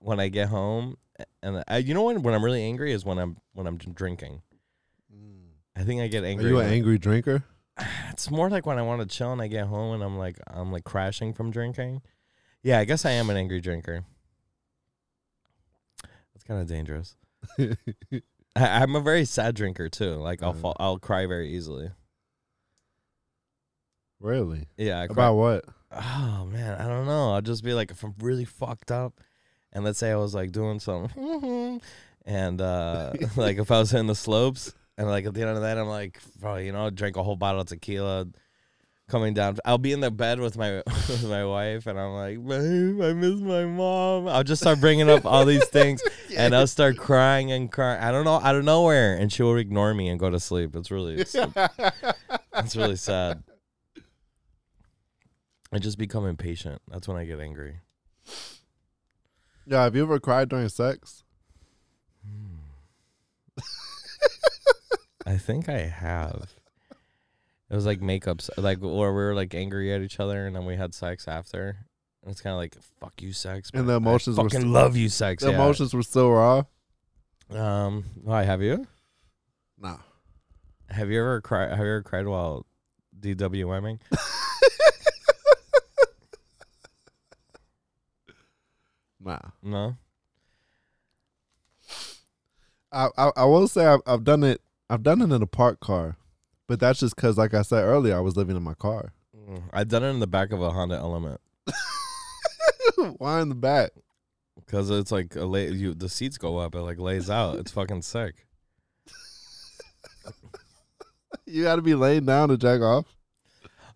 [0.00, 0.96] when I get home
[1.42, 4.42] and I, you know when when I'm really angry is when I'm when I'm drinking.
[5.78, 6.46] I think I get angry.
[6.46, 7.44] Are you an when- angry drinker?
[8.10, 10.38] It's more like when I want to chill and I get home and I'm like
[10.48, 12.02] I'm like crashing from drinking.
[12.64, 14.04] Yeah, I guess I am an angry drinker.
[16.34, 17.14] That's kind of dangerous.
[17.60, 17.70] I,
[18.56, 20.14] I'm a very sad drinker too.
[20.14, 20.54] Like I'll Uh.
[20.54, 21.92] fall, I'll cry very easily.
[24.20, 24.66] really?
[24.76, 25.12] Yeah, I cry.
[25.14, 25.64] About what?
[25.92, 27.32] oh man, I don't know.
[27.34, 29.20] I'll just be like if I'm really fucked up,
[29.72, 31.80] and let's say I was like doing something,
[32.26, 35.56] and uh like if I was hitting the slopes, and like at the end of
[35.56, 38.26] the night, I'm like, bro, you know, drink a whole bottle of tequila.
[39.08, 42.46] Coming down, I'll be in the bed with my with my wife, and I'm like,
[42.46, 44.28] babe, I miss my mom.
[44.28, 46.02] I'll just start bringing up all these things,
[46.36, 48.02] and I'll start crying and crying.
[48.02, 50.76] I don't know, out of nowhere, and she will ignore me and go to sleep.
[50.76, 53.44] It's really, it's, it's really sad.
[55.72, 56.82] I just become impatient.
[56.88, 57.80] That's when I get angry.
[59.66, 61.24] Yeah, have you ever cried during sex?
[62.26, 62.58] Hmm.
[65.28, 66.54] I think I have.
[67.70, 70.64] It was like makeups, like where we were like angry at each other, and then
[70.64, 71.84] we had sex after.
[72.22, 73.70] And it's kind of like fuck you, sex.
[73.74, 75.42] And the emotions I were fucking still- love you, sex.
[75.42, 75.56] The yeah.
[75.56, 76.62] emotions were still raw.
[77.50, 78.86] Um, why have you?
[79.78, 79.98] Nah.
[80.88, 81.68] Have you ever cried?
[81.68, 82.64] Have you ever cried while
[83.20, 84.00] DWMing?
[89.20, 89.38] Nah.
[89.62, 89.96] No.
[92.90, 94.62] I, I I will say I've, I've done it.
[94.90, 96.16] I've done it in a parked car,
[96.66, 99.12] but that's just because, like I said earlier, I was living in my car.
[99.36, 101.40] Mm, I've done it in the back of a Honda Element
[103.18, 103.90] Why in the back?
[104.56, 107.56] because it's like a lay, you the seats go up, it like lays out.
[107.58, 108.46] It's fucking sick.
[111.46, 113.06] You got to be laying down to jack off.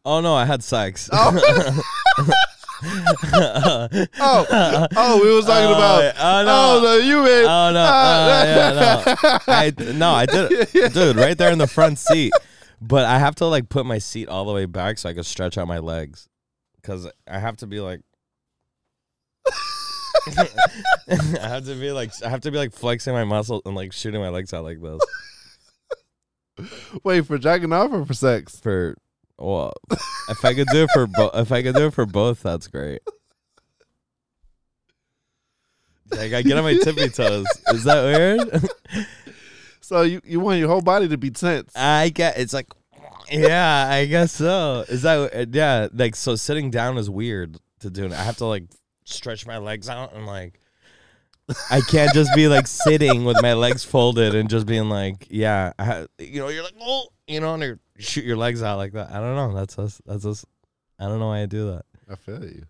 [0.07, 1.11] Oh no, I had sex.
[1.12, 1.82] Oh.
[2.85, 3.89] Oh,
[4.97, 6.14] oh, we was talking Oh, about.
[6.18, 6.51] oh, no.
[6.53, 7.45] Oh no, you made.
[7.45, 9.39] Oh no, uh, yeah, no.
[9.49, 12.33] I no, I did, dude, right there in the front seat.
[12.80, 15.22] But I have to like put my seat all the way back so I can
[15.24, 16.28] stretch out my legs,
[16.76, 18.01] because I have to be like,
[20.26, 20.47] I
[21.41, 24.20] have to be like, I have to be like flexing my muscles and like shooting
[24.20, 25.01] my legs out like this
[27.03, 28.59] Wait for jacking off or for sex?
[28.61, 28.97] for.
[29.43, 29.72] Well,
[30.28, 32.68] if I could do it for both, if I could do it for both, that's
[32.68, 33.01] great.
[36.12, 37.47] Like I get on my tippy toes.
[37.68, 39.07] Is that weird?
[39.84, 41.70] So you you want your whole body to be tense?
[41.76, 42.68] I get it's like
[43.30, 44.84] yeah, I guess so.
[44.88, 48.07] Is that yeah, like so sitting down is weird to do.
[48.07, 48.64] I have to like
[49.05, 50.61] stretch my legs out and like
[51.70, 55.72] I can't just be like sitting with my legs folded and just being like, yeah,
[56.18, 59.11] you know, you're like, oh, you know, and you shoot your legs out like that.
[59.11, 59.55] I don't know.
[59.55, 60.01] That's us.
[60.07, 60.45] That's us.
[60.99, 61.85] I don't know why I do that.
[62.11, 62.65] I feel you.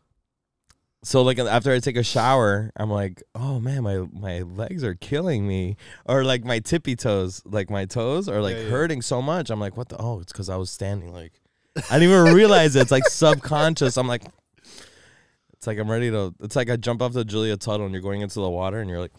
[1.05, 4.95] So like after I take a shower, I'm like, oh man, my my legs are
[4.95, 5.77] killing me,
[6.07, 8.69] or like my tippy toes, like my toes are like Yeah, yeah.
[8.71, 9.51] hurting so much.
[9.51, 9.97] I'm like, what the?
[10.01, 11.13] Oh, it's because I was standing.
[11.13, 11.33] Like,
[11.91, 12.83] I didn't even realize it.
[12.83, 13.97] It's like subconscious.
[13.97, 14.23] I'm like,
[15.55, 16.33] it's like I'm ready to.
[16.41, 18.89] It's like I jump off the Julia Tuttle and you're going into the water and
[18.89, 19.13] you're like,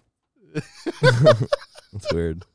[0.55, 2.45] it's weird.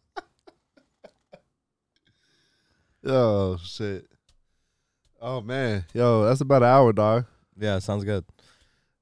[3.08, 4.06] Oh shit.
[5.20, 7.24] Oh man, yo, that's about an hour, dog.
[7.58, 8.24] Yeah, sounds good.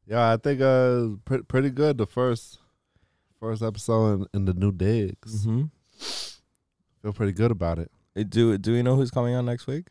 [0.06, 1.98] Yeah, I think uh, pre- pretty good.
[1.98, 2.60] The first
[3.40, 5.44] first episode in, in the new digs.
[5.44, 5.64] Mm-hmm.
[7.02, 7.90] Feel pretty good about it.
[8.30, 9.88] Do do we know who's coming on next week?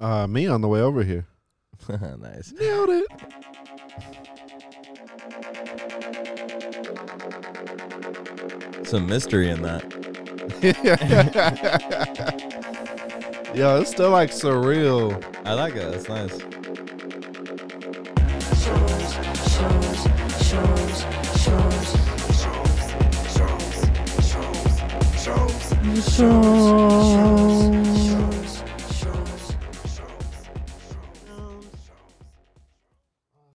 [0.00, 1.26] Uh, me on the way over here.
[1.88, 2.52] nice.
[2.52, 3.06] Nailed it.
[8.86, 9.99] Some mystery in that.
[13.54, 15.22] Yo, it's still like surreal.
[15.44, 15.90] I like it.
[15.90, 16.38] That's nice.
[18.62, 19.14] Shows,
[20.48, 21.04] shows,
[26.16, 28.09] shows,